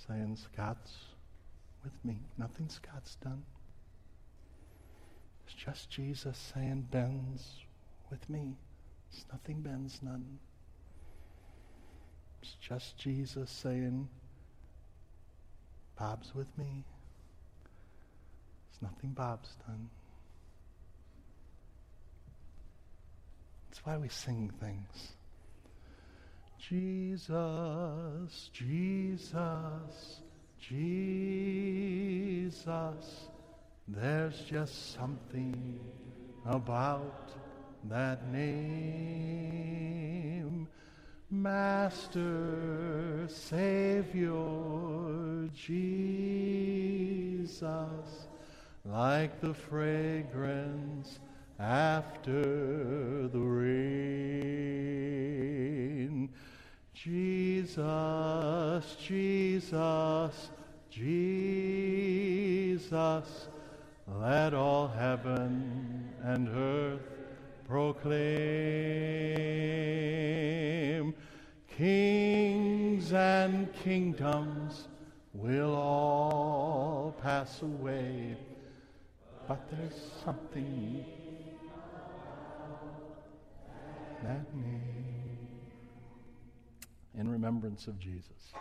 saying, 0.08 0.36
Scott's 0.36 0.94
with 1.84 1.94
me. 2.04 2.20
Nothing 2.38 2.70
Scott's 2.70 3.16
done. 3.16 3.44
It's 5.46 5.56
just 5.56 5.90
Jesus 5.90 6.38
saying, 6.38 6.88
Ben's 6.92 7.60
with 8.10 8.30
me. 8.30 8.58
It's 9.12 9.26
nothing 9.32 9.62
Ben's 9.62 10.00
done. 10.00 10.40
It's 12.42 12.56
just 12.60 12.98
Jesus 12.98 13.50
saying, 13.50 14.10
Bob's 15.98 16.34
with 16.36 16.58
me. 16.58 16.84
It's 18.70 18.82
nothing 18.82 19.12
Bob's 19.12 19.56
done. 19.68 19.90
Why 23.84 23.98
we 23.98 24.10
sing 24.10 24.52
things. 24.60 25.14
Jesus, 26.60 28.52
Jesus, 28.54 30.22
Jesus. 30.60 32.60
There's 33.88 34.40
just 34.42 34.94
something 34.94 35.80
about 36.46 37.32
that 37.90 38.32
name. 38.32 38.62
Master, 41.32 43.28
Savior, 43.28 44.38
Jesus, 45.56 47.58
like 48.86 49.42
the 49.42 49.56
fragrance 49.56 51.20
after 51.62 53.28
the 53.28 53.40
rain. 53.40 53.92
Jesus 56.94 58.96
Jesus, 59.08 60.50
Jesus, 60.90 61.38
let 64.08 64.54
all 64.54 64.88
heaven 64.88 66.10
and 66.24 66.48
earth 66.50 67.02
proclaim. 67.68 68.24
Kings 71.78 73.14
and 73.14 73.74
kingdoms 73.74 74.88
will 75.34 75.74
all 75.74 77.16
pass 77.22 77.62
away, 77.62 78.36
but 79.48 79.70
there's 79.72 80.12
something 80.24 81.06
that 84.24 84.56
name 84.56 84.82
in 87.18 87.28
remembrance 87.28 87.88
of 87.88 88.00
Jesus. 88.00 88.54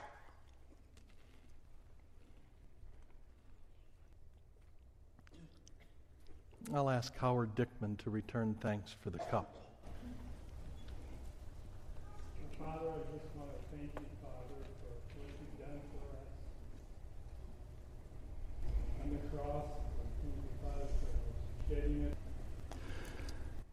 I'll 6.74 6.90
ask 6.90 7.16
Howard 7.18 7.54
Dickman 7.56 7.98
to 8.04 8.10
return 8.10 8.56
thanks 8.60 8.94
for 9.02 9.10
the 9.10 9.18
cup. 9.18 9.56
Father, 12.58 12.90
I 12.90 13.16
just 13.16 13.34
want 13.34 13.50
to 13.50 13.76
thank 13.76 13.90
you, 13.94 14.06
Father, 14.22 14.60
for 14.80 14.92
what 15.18 15.30
you've 15.40 15.58
done 15.58 15.80
for 15.90 16.02
us. 16.14 16.28
On 19.02 19.08
the 19.10 19.20
cross, 19.36 19.68
thank 20.20 20.34
you, 20.36 20.50
Father, 20.62 20.88
for 21.00 21.74
shedding 21.74 22.02
it. 22.02 22.14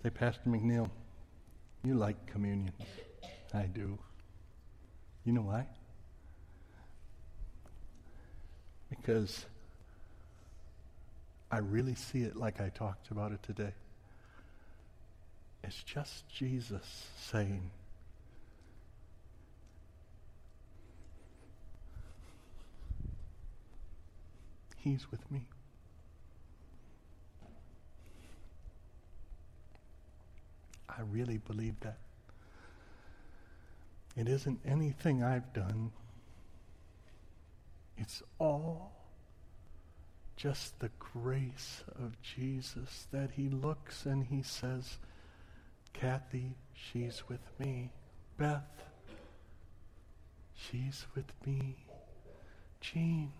Say, 0.01 0.09
Pastor 0.09 0.49
McNeil, 0.49 0.89
you 1.87 1.95
like 1.95 2.27
communion. 2.27 2.73
I 3.53 3.63
do. 3.63 3.97
You 5.23 5.31
know 5.31 5.41
why? 5.41 5.65
Because 8.89 9.45
I 11.49 11.59
really 11.59 11.95
see 11.95 12.23
it 12.23 12.35
like 12.35 12.59
I 12.59 12.69
talked 12.69 13.09
about 13.09 13.31
it 13.31 13.41
today. 13.41 13.71
It's 15.63 15.81
just 15.83 16.27
Jesus 16.27 17.07
saying, 17.21 17.71
He's 24.75 25.09
with 25.09 25.29
me. 25.31 25.41
I 30.89 31.01
really 31.11 31.37
believe 31.37 31.79
that. 31.81 31.97
It 34.15 34.27
isn't 34.27 34.59
anything 34.65 35.23
I've 35.23 35.53
done. 35.53 35.91
It's 37.97 38.23
all 38.39 38.91
just 40.35 40.79
the 40.79 40.91
grace 40.99 41.83
of 41.99 42.21
Jesus 42.21 43.07
that 43.11 43.31
he 43.31 43.49
looks 43.49 44.05
and 44.05 44.23
he 44.25 44.41
says, 44.41 44.97
Kathy, 45.93 46.55
she's 46.73 47.23
with 47.27 47.41
me. 47.59 47.91
Beth, 48.37 48.83
she's 50.53 51.05
with 51.15 51.31
me. 51.45 51.75
Jean, 52.79 53.31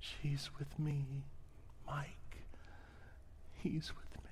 she's 0.00 0.50
with 0.58 0.76
me. 0.78 1.04
Mike, 1.86 2.42
he's 3.62 3.92
with 3.96 4.24
me. 4.24 4.30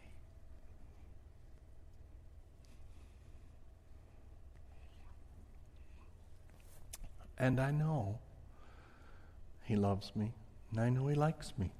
And 7.38 7.60
I 7.60 7.70
know 7.70 8.18
he 9.62 9.76
loves 9.76 10.12
me, 10.16 10.32
and 10.72 10.80
I 10.80 10.90
know 10.90 11.06
he 11.06 11.14
likes 11.14 11.52
me. 11.56 11.70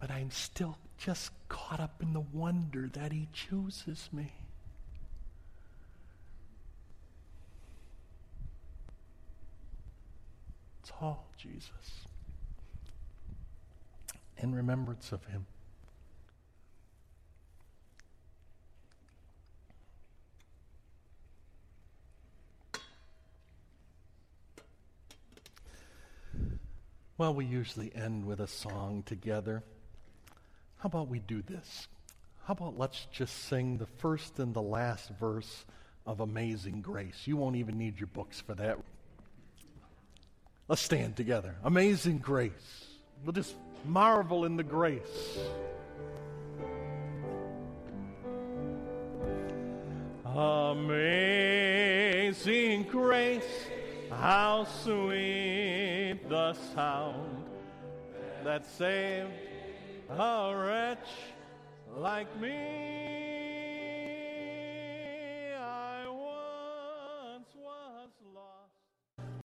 But 0.00 0.10
I'm 0.10 0.30
still 0.30 0.78
just 0.96 1.30
caught 1.48 1.78
up 1.78 2.02
in 2.02 2.14
the 2.14 2.20
wonder 2.20 2.88
that 2.94 3.12
he 3.12 3.28
chooses 3.34 4.08
me. 4.12 4.32
It's 10.82 10.92
all 11.00 11.26
Jesus. 11.36 12.06
In 14.38 14.54
remembrance 14.54 15.12
of 15.12 15.22
him. 15.26 15.44
Well, 27.20 27.34
we 27.34 27.44
usually 27.44 27.92
end 27.94 28.24
with 28.24 28.40
a 28.40 28.46
song 28.46 29.02
together. 29.04 29.62
How 30.78 30.86
about 30.86 31.08
we 31.08 31.18
do 31.18 31.42
this? 31.42 31.86
How 32.44 32.52
about 32.52 32.78
let's 32.78 33.08
just 33.12 33.44
sing 33.44 33.76
the 33.76 33.84
first 33.84 34.38
and 34.38 34.54
the 34.54 34.62
last 34.62 35.10
verse 35.20 35.66
of 36.06 36.20
Amazing 36.20 36.80
Grace? 36.80 37.26
You 37.26 37.36
won't 37.36 37.56
even 37.56 37.76
need 37.76 38.00
your 38.00 38.06
books 38.06 38.40
for 38.40 38.54
that. 38.54 38.78
Let's 40.66 40.80
stand 40.80 41.14
together. 41.14 41.56
Amazing 41.62 42.20
Grace. 42.20 42.86
We'll 43.22 43.34
just 43.34 43.54
marvel 43.84 44.46
in 44.46 44.56
the 44.56 44.62
grace. 44.62 45.38
Amazing 50.24 51.64
grace, 52.84 53.44
how 54.10 54.64
sweet 54.82 55.99
the 56.30 56.52
sound 56.76 57.42
that 58.44 58.64
saved 58.64 59.32
a 60.08 60.54
wretch 60.56 61.08
like 61.98 62.28
me. 62.40 62.99